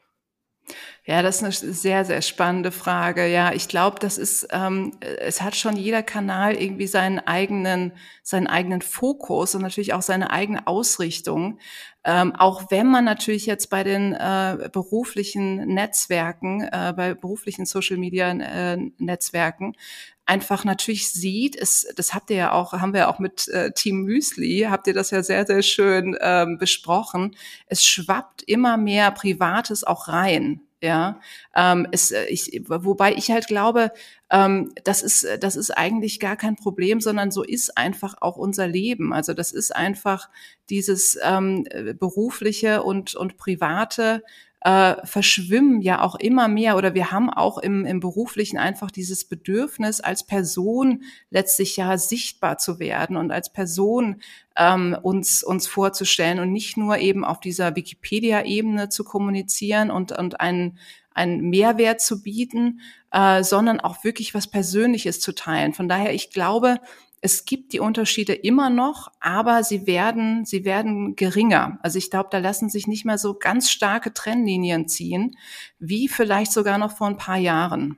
Ja, 1.05 1.21
das 1.21 1.41
ist 1.41 1.63
eine 1.63 1.73
sehr, 1.73 2.05
sehr 2.05 2.21
spannende 2.21 2.71
Frage. 2.71 3.27
Ja, 3.27 3.51
ich 3.51 3.67
glaube, 3.67 3.99
das 3.99 4.17
ist, 4.17 4.47
ähm, 4.51 4.93
es 5.01 5.41
hat 5.41 5.55
schon 5.55 5.75
jeder 5.75 6.01
Kanal 6.01 6.55
irgendwie 6.55 6.87
seinen 6.87 7.19
eigenen, 7.19 7.91
seinen 8.23 8.47
eigenen 8.47 8.81
Fokus 8.81 9.53
und 9.53 9.63
natürlich 9.63 9.93
auch 9.93 10.01
seine 10.01 10.31
eigene 10.31 10.65
Ausrichtung. 10.65 11.59
Ähm, 12.05 12.33
auch 12.35 12.71
wenn 12.71 12.87
man 12.87 13.03
natürlich 13.03 13.45
jetzt 13.45 13.69
bei 13.69 13.83
den 13.83 14.13
äh, 14.13 14.69
beruflichen 14.71 15.73
Netzwerken, 15.73 16.61
äh, 16.61 16.93
bei 16.95 17.13
beruflichen 17.13 17.65
Social 17.65 17.97
Media 17.97 18.31
äh, 18.31 18.77
Netzwerken 18.97 19.75
einfach 20.25 20.63
natürlich 20.63 21.11
sieht, 21.11 21.55
es, 21.55 21.87
das 21.95 22.13
habt 22.13 22.29
ihr 22.29 22.37
ja 22.37 22.51
auch, 22.53 22.73
haben 22.73 22.93
wir 22.93 23.09
auch 23.09 23.19
mit 23.19 23.47
äh, 23.49 23.71
Team 23.71 24.03
Müsli, 24.03 24.67
habt 24.69 24.87
ihr 24.87 24.93
das 24.93 25.11
ja 25.11 25.21
sehr, 25.21 25.45
sehr 25.45 25.61
schön 25.61 26.17
ähm, 26.21 26.57
besprochen. 26.57 27.35
Es 27.67 27.85
schwappt 27.85 28.43
immer 28.43 28.77
mehr 28.77 29.11
Privates 29.11 29.83
auch 29.83 30.07
rein 30.07 30.61
Ja, 30.81 31.19
ähm, 31.55 31.87
es, 31.91 32.11
äh, 32.11 32.25
ich, 32.25 32.61
wobei 32.67 33.13
ich 33.15 33.31
halt 33.31 33.47
glaube, 33.47 33.91
ähm, 34.29 34.71
das 34.83 35.03
ist, 35.03 35.27
das 35.41 35.55
ist 35.55 35.71
eigentlich 35.71 36.19
gar 36.19 36.37
kein 36.37 36.55
Problem, 36.55 37.01
sondern 37.01 37.31
so 37.31 37.43
ist 37.43 37.77
einfach 37.77 38.15
auch 38.21 38.37
unser 38.37 38.67
Leben. 38.67 39.13
Also 39.13 39.33
das 39.33 39.51
ist 39.51 39.75
einfach 39.75 40.29
dieses 40.69 41.17
ähm, 41.23 41.65
berufliche 41.99 42.83
und 42.83 43.15
und 43.15 43.37
private 43.37 44.23
äh, 44.63 44.95
verschwimmen 45.05 45.81
ja 45.81 46.01
auch 46.01 46.15
immer 46.15 46.47
mehr 46.47 46.77
oder 46.77 46.93
wir 46.93 47.11
haben 47.11 47.29
auch 47.29 47.57
im, 47.57 47.85
im 47.85 47.99
beruflichen 47.99 48.57
einfach 48.57 48.91
dieses 48.91 49.25
Bedürfnis, 49.25 49.99
als 49.99 50.25
Person 50.25 51.03
letztlich 51.29 51.75
ja 51.75 51.97
sichtbar 51.97 52.57
zu 52.57 52.79
werden 52.79 53.17
und 53.17 53.31
als 53.31 53.51
Person 53.51 54.21
ähm, 54.55 54.97
uns, 55.01 55.43
uns 55.43 55.67
vorzustellen 55.67 56.39
und 56.39 56.53
nicht 56.53 56.77
nur 56.77 56.97
eben 56.99 57.25
auf 57.25 57.41
dieser 57.41 57.75
Wikipedia-Ebene 57.75 58.87
zu 58.87 59.03
kommunizieren 59.03 59.91
und, 59.91 60.13
und 60.13 60.39
einen, 60.39 60.77
einen 61.13 61.49
Mehrwert 61.49 61.99
zu 61.99 62.23
bieten, 62.23 62.79
äh, 63.11 63.43
sondern 63.43 63.81
auch 63.81 64.05
wirklich 64.05 64.33
was 64.33 64.47
Persönliches 64.47 65.19
zu 65.19 65.35
teilen. 65.35 65.73
Von 65.73 65.89
daher, 65.89 66.13
ich 66.13 66.29
glaube, 66.29 66.79
es 67.23 67.45
gibt 67.45 67.71
die 67.71 67.79
Unterschiede 67.79 68.33
immer 68.33 68.69
noch, 68.69 69.09
aber 69.21 69.63
sie 69.63 69.87
werden, 69.87 70.43
sie 70.43 70.65
werden 70.65 71.15
geringer. 71.15 71.79
Also 71.81 71.97
ich 71.97 72.11
glaube, 72.11 72.27
da 72.29 72.37
lassen 72.37 72.67
sich 72.67 72.85
nicht 72.85 73.05
mehr 73.05 73.17
so 73.17 73.33
ganz 73.33 73.71
starke 73.71 74.13
Trennlinien 74.13 74.89
ziehen, 74.89 75.37
wie 75.79 76.09
vielleicht 76.09 76.51
sogar 76.51 76.77
noch 76.77 76.97
vor 76.97 77.07
ein 77.07 77.15
paar 77.15 77.37
Jahren. 77.37 77.97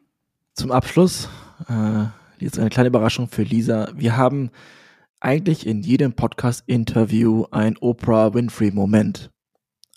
Zum 0.53 0.71
Abschluss, 0.71 1.27
äh, 1.67 2.05
jetzt 2.37 2.59
eine 2.59 2.69
kleine 2.69 2.89
Überraschung 2.89 3.27
für 3.27 3.41
Lisa. 3.41 3.91
Wir 3.95 4.15
haben 4.15 4.51
eigentlich 5.19 5.65
in 5.65 5.81
jedem 5.81 6.13
Podcast-Interview 6.13 7.45
ein 7.49 7.77
Oprah 7.77 8.35
Winfrey-Moment. 8.35 9.31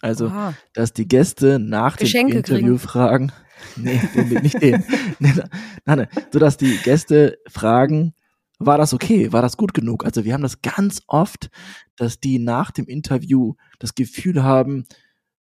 Also, 0.00 0.28
Aha. 0.28 0.54
dass 0.72 0.94
die 0.94 1.06
Gäste 1.06 1.58
nach 1.58 1.98
Geschenke 1.98 2.32
dem 2.32 2.38
Interview 2.38 2.76
kriegen. 2.76 2.78
fragen, 2.78 3.32
nee, 3.76 4.00
nicht 4.40 4.62
den, 4.62 4.82
nein, 5.18 5.42
nein, 5.84 6.08
so 6.32 6.38
dass 6.38 6.56
die 6.56 6.78
Gäste 6.78 7.38
fragen, 7.46 8.14
war 8.58 8.78
das 8.78 8.92
okay? 8.92 9.32
War 9.32 9.42
das 9.42 9.56
gut 9.56 9.74
genug? 9.74 10.04
Also 10.04 10.24
wir 10.24 10.34
haben 10.34 10.42
das 10.42 10.62
ganz 10.62 11.02
oft, 11.06 11.50
dass 11.96 12.20
die 12.20 12.38
nach 12.38 12.70
dem 12.70 12.86
Interview 12.86 13.54
das 13.78 13.94
Gefühl 13.94 14.42
haben, 14.42 14.84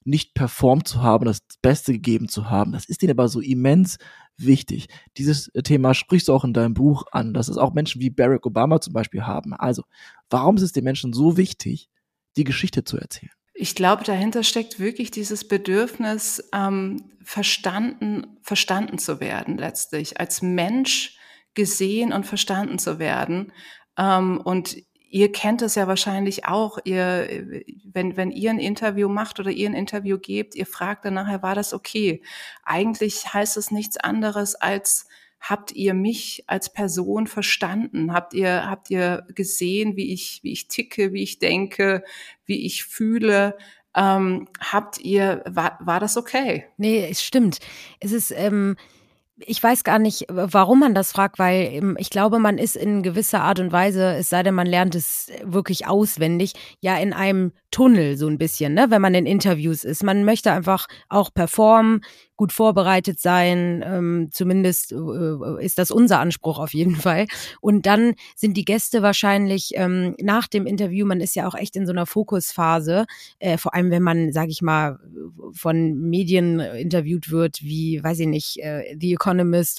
nicht 0.04 0.34
performt 0.34 0.88
zu 0.88 1.02
haben, 1.02 1.26
das 1.26 1.40
Beste 1.60 1.92
gegeben 1.92 2.28
zu 2.28 2.48
haben. 2.48 2.72
Das 2.72 2.86
ist 2.86 3.02
ihnen 3.02 3.12
aber 3.12 3.28
so 3.28 3.40
immens 3.40 3.98
wichtig. 4.36 4.88
Dieses 5.16 5.50
Thema 5.64 5.94
sprichst 5.94 6.28
du 6.28 6.32
auch 6.32 6.44
in 6.44 6.54
deinem 6.54 6.74
Buch 6.74 7.04
an, 7.12 7.34
dass 7.34 7.48
es 7.48 7.58
auch 7.58 7.74
Menschen 7.74 8.00
wie 8.00 8.08
Barack 8.08 8.46
Obama 8.46 8.80
zum 8.80 8.94
Beispiel 8.94 9.24
haben. 9.24 9.52
Also, 9.52 9.82
warum 10.30 10.56
ist 10.56 10.62
es 10.62 10.72
den 10.72 10.84
Menschen 10.84 11.12
so 11.12 11.36
wichtig, 11.36 11.90
die 12.36 12.44
Geschichte 12.44 12.84
zu 12.84 12.96
erzählen? 12.96 13.32
Ich 13.52 13.74
glaube, 13.74 14.04
dahinter 14.04 14.44
steckt 14.44 14.78
wirklich 14.78 15.10
dieses 15.10 15.46
Bedürfnis, 15.46 16.48
ähm, 16.54 17.02
verstanden, 17.22 18.38
verstanden 18.40 18.98
zu 18.98 19.20
werden 19.20 19.58
letztlich 19.58 20.20
als 20.20 20.40
Mensch 20.40 21.17
gesehen 21.54 22.12
und 22.12 22.26
verstanden 22.26 22.78
zu 22.78 22.98
werden. 22.98 23.52
Ähm, 23.96 24.40
und 24.40 24.76
ihr 25.10 25.32
kennt 25.32 25.62
es 25.62 25.74
ja 25.74 25.86
wahrscheinlich 25.86 26.46
auch, 26.46 26.78
ihr, 26.84 27.54
wenn, 27.84 28.16
wenn 28.16 28.30
ihr 28.30 28.50
ein 28.50 28.58
Interview 28.58 29.08
macht 29.08 29.40
oder 29.40 29.50
ihr 29.50 29.68
ein 29.68 29.74
Interview 29.74 30.18
gebt, 30.18 30.54
ihr 30.54 30.66
fragt 30.66 31.04
dann 31.04 31.14
nachher, 31.14 31.42
war 31.42 31.54
das 31.54 31.72
okay? 31.72 32.22
Eigentlich 32.62 33.32
heißt 33.32 33.56
es 33.56 33.70
nichts 33.70 33.96
anderes 33.96 34.54
als, 34.54 35.06
habt 35.40 35.72
ihr 35.72 35.94
mich 35.94 36.44
als 36.46 36.72
Person 36.72 37.26
verstanden? 37.26 38.12
Habt 38.12 38.34
ihr, 38.34 38.68
habt 38.68 38.90
ihr 38.90 39.26
gesehen, 39.34 39.96
wie 39.96 40.12
ich, 40.12 40.40
wie 40.42 40.52
ich 40.52 40.68
ticke, 40.68 41.12
wie 41.12 41.22
ich 41.22 41.38
denke, 41.38 42.04
wie 42.44 42.66
ich 42.66 42.84
fühle? 42.84 43.56
Ähm, 43.94 44.48
habt 44.60 44.98
ihr, 44.98 45.42
war, 45.46 45.78
war 45.80 46.00
das 46.00 46.16
okay? 46.16 46.66
Nee, 46.76 47.08
es 47.10 47.22
stimmt. 47.22 47.58
Es 48.00 48.12
ist, 48.12 48.30
ähm, 48.32 48.76
ich 49.40 49.62
weiß 49.62 49.84
gar 49.84 49.98
nicht, 49.98 50.26
warum 50.28 50.80
man 50.80 50.94
das 50.94 51.12
fragt, 51.12 51.38
weil 51.38 51.68
ähm, 51.72 51.96
ich 51.98 52.10
glaube, 52.10 52.38
man 52.38 52.58
ist 52.58 52.76
in 52.76 53.02
gewisser 53.02 53.42
Art 53.42 53.60
und 53.60 53.72
Weise, 53.72 54.14
es 54.16 54.28
sei 54.28 54.42
denn, 54.42 54.54
man 54.54 54.66
lernt 54.66 54.94
es 54.94 55.30
wirklich 55.44 55.86
auswendig, 55.86 56.54
ja 56.80 56.96
in 56.96 57.12
einem 57.12 57.52
Tunnel 57.70 58.16
so 58.16 58.26
ein 58.26 58.38
bisschen, 58.38 58.74
ne, 58.74 58.86
wenn 58.88 59.02
man 59.02 59.14
in 59.14 59.26
Interviews 59.26 59.84
ist. 59.84 60.02
Man 60.02 60.24
möchte 60.24 60.52
einfach 60.52 60.86
auch 61.08 61.32
performen, 61.32 62.00
gut 62.36 62.52
vorbereitet 62.52 63.20
sein. 63.20 63.84
Ähm, 63.86 64.28
zumindest 64.32 64.92
äh, 64.92 65.64
ist 65.64 65.78
das 65.78 65.90
unser 65.90 66.20
Anspruch 66.20 66.58
auf 66.58 66.72
jeden 66.72 66.96
Fall. 66.96 67.26
Und 67.60 67.84
dann 67.84 68.14
sind 68.36 68.56
die 68.56 68.64
Gäste 68.64 69.02
wahrscheinlich 69.02 69.72
ähm, 69.74 70.14
nach 70.20 70.46
dem 70.46 70.66
Interview, 70.66 71.04
man 71.04 71.20
ist 71.20 71.34
ja 71.36 71.46
auch 71.46 71.54
echt 71.54 71.76
in 71.76 71.84
so 71.84 71.92
einer 71.92 72.06
Fokusphase, 72.06 73.06
äh, 73.38 73.58
vor 73.58 73.74
allem 73.74 73.90
wenn 73.90 74.02
man, 74.02 74.32
sage 74.32 74.50
ich 74.50 74.62
mal, 74.62 74.98
von 75.52 75.98
Medien 75.98 76.60
interviewt 76.60 77.30
wird, 77.30 77.62
wie, 77.62 78.02
weiß 78.02 78.20
ich 78.20 78.28
nicht, 78.28 78.62
äh, 78.62 78.96
The 78.98 79.12
Economist 79.14 79.27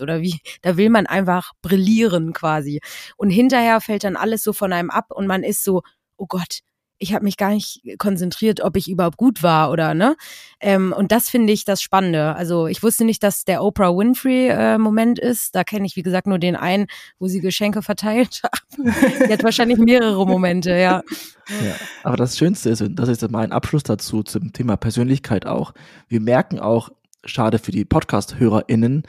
oder 0.02 0.22
wie, 0.22 0.40
da 0.62 0.78
will 0.78 0.90
man 0.90 1.08
einfach 1.08 1.54
brillieren 1.62 2.34
quasi. 2.34 2.80
Und 3.18 3.30
hinterher 3.30 3.82
fällt 3.82 4.04
dann 4.04 4.16
alles 4.16 4.44
so 4.44 4.54
von 4.54 4.74
einem 4.74 4.90
ab 4.90 5.12
und 5.12 5.28
man 5.28 5.44
ist 5.44 5.64
so, 5.64 5.82
oh 6.18 6.28
Gott, 6.28 6.60
ich 7.00 7.14
habe 7.14 7.24
mich 7.24 7.38
gar 7.38 7.50
nicht 7.50 7.82
konzentriert, 7.98 8.62
ob 8.62 8.76
ich 8.76 8.90
überhaupt 8.90 9.18
gut 9.18 9.42
war 9.42 9.72
oder 9.72 9.94
ne. 9.94 10.16
Ähm, 10.60 10.94
und 10.96 11.12
das 11.12 11.30
finde 11.30 11.54
ich 11.54 11.64
das 11.64 11.82
Spannende. 11.82 12.36
Also 12.36 12.68
ich 12.68 12.84
wusste 12.84 13.06
nicht, 13.06 13.24
dass 13.24 13.46
der 13.46 13.64
Oprah 13.64 13.96
Winfrey 13.96 14.50
äh, 14.50 14.78
Moment 14.78 15.18
ist. 15.18 15.56
Da 15.56 15.64
kenne 15.64 15.86
ich 15.86 15.96
wie 15.96 16.04
gesagt 16.04 16.28
nur 16.28 16.40
den 16.40 16.58
einen, 16.58 16.88
wo 17.18 17.28
sie 17.28 17.40
Geschenke 17.40 17.82
verteilt 17.82 18.42
hat. 18.44 18.62
die 18.78 19.32
hat 19.34 19.44
wahrscheinlich 19.44 19.78
mehrere 19.78 20.28
Momente, 20.28 20.72
ja. 20.72 21.02
ja. 21.48 21.76
Aber 22.04 22.18
das 22.18 22.38
Schönste 22.38 22.70
ist, 22.70 22.82
und 22.82 22.96
das 22.98 23.08
ist 23.08 23.30
mein 23.32 23.54
Abschluss 23.54 23.84
dazu 23.84 24.22
zum 24.22 24.52
Thema 24.52 24.76
Persönlichkeit 24.76 25.46
auch. 25.46 25.74
Wir 26.10 26.20
merken 26.20 26.60
auch, 26.60 26.90
schade 27.26 27.60
für 27.60 27.72
die 27.72 27.86
Podcast-HörerInnen, 27.86 29.04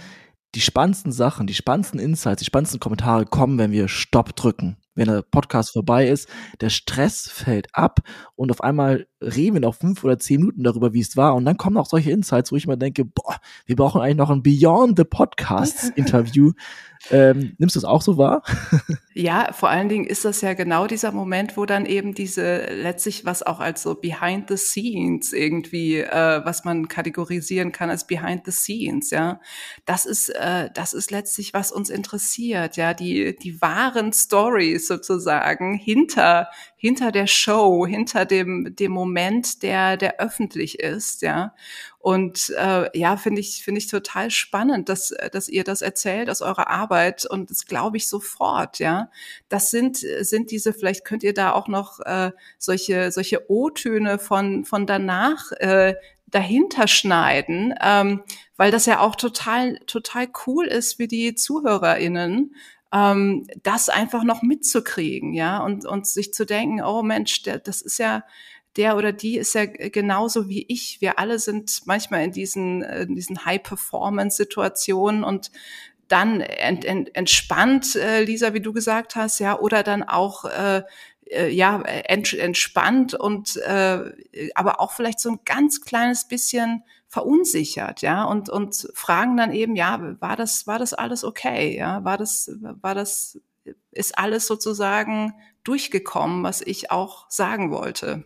die 0.55 0.61
spannendsten 0.61 1.13
Sachen, 1.13 1.47
die 1.47 1.55
spannendsten 1.55 2.01
Insights, 2.01 2.41
die 2.41 2.47
spannendsten 2.47 2.81
Kommentare 2.81 3.25
kommen, 3.25 3.59
wenn 3.59 3.73
wir 3.73 3.89
Stopp 3.89 4.35
drücken 4.37 4.77
wenn 5.01 5.07
der 5.09 5.23
Podcast 5.23 5.73
vorbei 5.73 6.09
ist, 6.09 6.29
der 6.61 6.69
Stress 6.69 7.29
fällt 7.29 7.69
ab 7.75 8.01
und 8.35 8.51
auf 8.51 8.61
einmal 8.63 9.07
reden 9.23 9.55
wir 9.55 9.61
noch 9.61 9.75
fünf 9.75 10.05
oder 10.05 10.19
zehn 10.19 10.41
Minuten 10.41 10.63
darüber, 10.63 10.93
wie 10.93 11.01
es 11.01 11.17
war. 11.17 11.35
Und 11.35 11.45
dann 11.45 11.57
kommen 11.57 11.77
auch 11.77 11.87
solche 11.87 12.11
Insights, 12.11 12.53
wo 12.53 12.57
ich 12.57 12.67
mir 12.67 12.77
denke, 12.77 13.05
boah, 13.05 13.37
wir 13.67 13.77
brauchen 13.77 14.01
eigentlich 14.01 14.17
noch 14.17 14.31
ein 14.31 14.43
Beyond 14.43 14.99
the 14.99 15.05
Podcasts 15.05 15.89
Interview, 15.97 16.53
ähm, 17.09 17.55
nimmst 17.59 17.77
du 17.77 17.81
es 17.81 17.85
auch 17.85 18.03
so 18.03 18.19
wahr? 18.19 18.43
ja, 19.15 19.53
vor 19.53 19.71
allen 19.71 19.89
Dingen 19.89 20.05
ist 20.05 20.25
das 20.25 20.43
ja 20.43 20.53
genau 20.53 20.87
dieser 20.87 21.13
Moment, 21.13 21.57
wo 21.57 21.65
dann 21.65 21.87
eben 21.87 22.15
diese 22.15 22.67
letztlich 22.67 23.25
was 23.25 23.43
auch 23.43 23.59
als 23.59 23.83
so 23.83 23.95
Behind 23.95 24.49
the 24.49 24.57
Scenes 24.59 25.33
irgendwie, 25.33 25.97
äh, 25.97 26.45
was 26.45 26.65
man 26.65 26.89
kategorisieren 26.89 27.73
kann 27.73 27.89
als 27.89 28.07
Behind 28.07 28.45
the 28.45 28.53
Scenes, 28.53 29.11
ja. 29.11 29.41
Das 29.87 30.05
ist, 30.05 30.29
äh, 30.29 30.69
das 30.75 30.93
ist 30.93 31.11
letztlich, 31.11 31.55
was 31.55 31.73
uns 31.73 31.89
interessiert, 31.89 32.77
ja, 32.77 32.93
die, 32.93 33.35
die 33.35 33.61
wahren 33.63 34.13
Stories 34.13 34.87
sozusagen 34.87 35.75
hinter, 35.75 36.49
hinter 36.81 37.13
der 37.13 37.27
Show, 37.27 37.87
hinter 37.87 38.25
dem, 38.25 38.75
dem 38.75 38.91
Moment, 38.91 39.63
der, 39.63 39.99
der 39.99 40.19
öffentlich 40.19 40.81
ist, 40.81 41.21
ja. 41.21 41.55
Und 41.99 42.55
äh, 42.57 42.99
ja, 42.99 43.19
finde 43.19 43.43
ich, 43.43 43.63
finde 43.63 43.81
ich 43.81 43.87
total 43.87 44.31
spannend, 44.31 44.89
dass, 44.89 45.15
dass 45.31 45.51
ihr 45.51 45.63
das 45.63 45.83
erzählt 45.83 46.31
aus 46.31 46.41
eurer 46.41 46.69
Arbeit 46.69 47.27
und 47.27 47.51
das 47.51 47.67
glaube 47.67 47.99
ich 47.99 48.09
sofort, 48.09 48.79
ja. 48.79 49.11
Das 49.51 49.71
sind, 49.71 49.99
sind 49.99 50.51
diese, 50.51 50.73
vielleicht 50.73 51.05
könnt 51.05 51.23
ihr 51.23 51.35
da 51.35 51.53
auch 51.53 51.69
noch 51.69 52.01
äh, 52.01 52.31
solche, 52.57 53.13
solche 53.13 53.51
O-Töne 53.51 54.19
von, 54.19 54.65
von 54.65 54.87
danach 54.87 55.53
äh, 55.59 55.97
dahinter 56.29 56.89
schneiden, 56.89 57.75
ähm, 57.83 58.23
weil 58.57 58.71
das 58.71 58.87
ja 58.87 59.01
auch 59.01 59.17
total, 59.17 59.79
total 59.81 60.29
cool 60.47 60.65
ist 60.65 60.95
für 60.95 61.09
die 61.09 61.35
ZuhörerInnen, 61.35 62.55
ähm, 62.93 63.47
das 63.63 63.89
einfach 63.89 64.25
noch 64.25 64.43
mitzukriegen, 64.43 65.33
ja, 65.33 65.63
und, 65.63 65.87
und 65.87 66.07
sich 66.07 66.35
zu 66.35 66.45
denken, 66.45 66.83
oh 66.83 67.03
Mensch, 67.03 67.43
der, 67.43 67.59
das 67.59 67.83
ist 67.83 67.99
ja, 67.99 68.25
der 68.77 68.97
oder 68.97 69.13
die 69.13 69.37
ist 69.37 69.55
ja 69.55 69.67
genauso 69.67 70.49
wie 70.49 70.65
ich. 70.69 71.01
Wir 71.01 71.19
alle 71.19 71.39
sind 71.39 71.83
manchmal 71.87 72.25
in 72.25 72.33
diesen, 72.33 72.83
äh, 72.83 73.03
in 73.03 73.15
diesen 73.15 73.45
High-Performance-Situationen 73.45 75.25
und 75.25 75.51
dann 76.09 76.41
ent, 76.41 76.85
ent, 76.85 77.15
entspannt, 77.15 77.95
äh, 77.95 78.25
Lisa, 78.25 78.53
wie 78.55 78.61
du 78.61 78.73
gesagt 78.73 79.15
hast, 79.15 79.39
ja, 79.39 79.59
oder 79.59 79.83
dann 79.83 80.03
auch 80.03 80.45
äh, 80.45 80.83
äh 81.27 81.49
ja 81.49 81.81
ent, 81.83 82.33
entspannt 82.33 83.15
und 83.15 83.57
äh, 83.57 84.51
aber 84.55 84.81
auch 84.81 84.93
vielleicht 84.93 85.21
so 85.21 85.31
ein 85.31 85.41
ganz 85.45 85.81
kleines 85.81 86.27
bisschen 86.27 86.83
verunsichert, 87.11 88.03
ja, 88.03 88.25
und 88.25 88.49
und 88.49 88.89
fragen 88.95 89.37
dann 89.37 89.53
eben, 89.53 89.75
ja, 89.75 90.17
war 90.21 90.37
das 90.37 90.67
war 90.69 90.79
das 90.79 90.95
alles 90.95 91.25
okay, 91.25 91.77
ja, 91.77 92.05
war 92.05 92.17
das 92.17 92.51
war 92.61 92.95
das 92.95 93.39
ist 93.91 94.17
alles 94.17 94.47
sozusagen 94.47 95.35
durchgekommen, 95.65 96.45
was 96.45 96.63
ich 96.63 96.91
auch 96.91 97.29
sagen 97.29 97.73
wollte. 97.73 98.25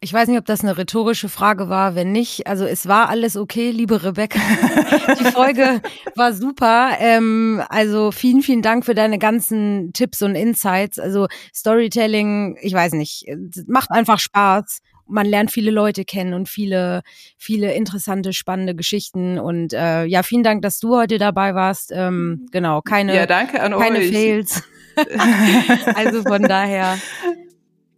Ich 0.00 0.12
weiß 0.12 0.28
nicht, 0.28 0.38
ob 0.38 0.46
das 0.46 0.60
eine 0.60 0.78
rhetorische 0.78 1.28
Frage 1.28 1.68
war. 1.68 1.96
Wenn 1.96 2.12
nicht, 2.12 2.46
also 2.46 2.64
es 2.64 2.86
war 2.86 3.08
alles 3.08 3.36
okay, 3.36 3.72
liebe 3.72 4.04
Rebecca. 4.04 4.38
Die 5.18 5.24
Folge 5.24 5.82
war 6.14 6.32
super. 6.32 6.92
Ähm, 7.00 7.60
also 7.68 8.12
vielen, 8.12 8.42
vielen 8.42 8.62
Dank 8.62 8.84
für 8.84 8.94
deine 8.94 9.18
ganzen 9.18 9.92
Tipps 9.92 10.22
und 10.22 10.36
Insights. 10.36 11.00
Also 11.00 11.26
Storytelling, 11.52 12.56
ich 12.62 12.72
weiß 12.72 12.92
nicht, 12.92 13.26
macht 13.66 13.90
einfach 13.90 14.20
Spaß. 14.20 14.82
Man 15.08 15.26
lernt 15.26 15.50
viele 15.50 15.70
Leute 15.70 16.04
kennen 16.04 16.34
und 16.34 16.48
viele, 16.48 17.02
viele 17.36 17.74
interessante, 17.74 18.32
spannende 18.32 18.74
Geschichten. 18.74 19.38
Und 19.38 19.72
äh, 19.72 20.04
ja, 20.04 20.22
vielen 20.22 20.42
Dank, 20.42 20.62
dass 20.62 20.78
du 20.78 20.96
heute 20.96 21.18
dabei 21.18 21.54
warst. 21.54 21.92
Ähm, 21.94 22.46
genau, 22.52 22.80
keine, 22.82 23.14
ja, 23.14 23.26
danke 23.26 23.60
an 23.60 23.72
keine 23.72 23.98
euch. 23.98 24.10
Fails. 24.10 24.62
also 25.94 26.22
von 26.22 26.42
daher, 26.42 26.98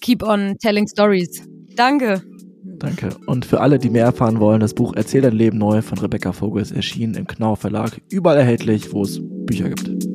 keep 0.01 0.23
on 0.23 0.57
telling 0.59 0.87
stories. 0.87 1.43
Danke. 1.75 2.23
Danke. 2.63 3.11
Und 3.27 3.45
für 3.45 3.61
alle, 3.61 3.79
die 3.79 3.91
mehr 3.91 4.05
erfahren 4.05 4.41
wollen, 4.41 4.61
das 4.61 4.75
Buch 4.75 4.95
Erzähl 4.97 5.21
dein 5.23 5.35
Leben 5.35 5.59
neu 5.59 5.83
von 5.83 5.99
Rebecca 5.99 6.33
Vogel 6.33 6.63
ist 6.63 6.73
erschienen 6.73 7.15
im 7.15 7.27
Knau 7.27 7.55
Verlag, 7.55 8.01
überall 8.11 8.39
erhältlich, 8.39 8.93
wo 8.93 9.03
es 9.03 9.21
Bücher 9.23 9.69
gibt. 9.69 10.07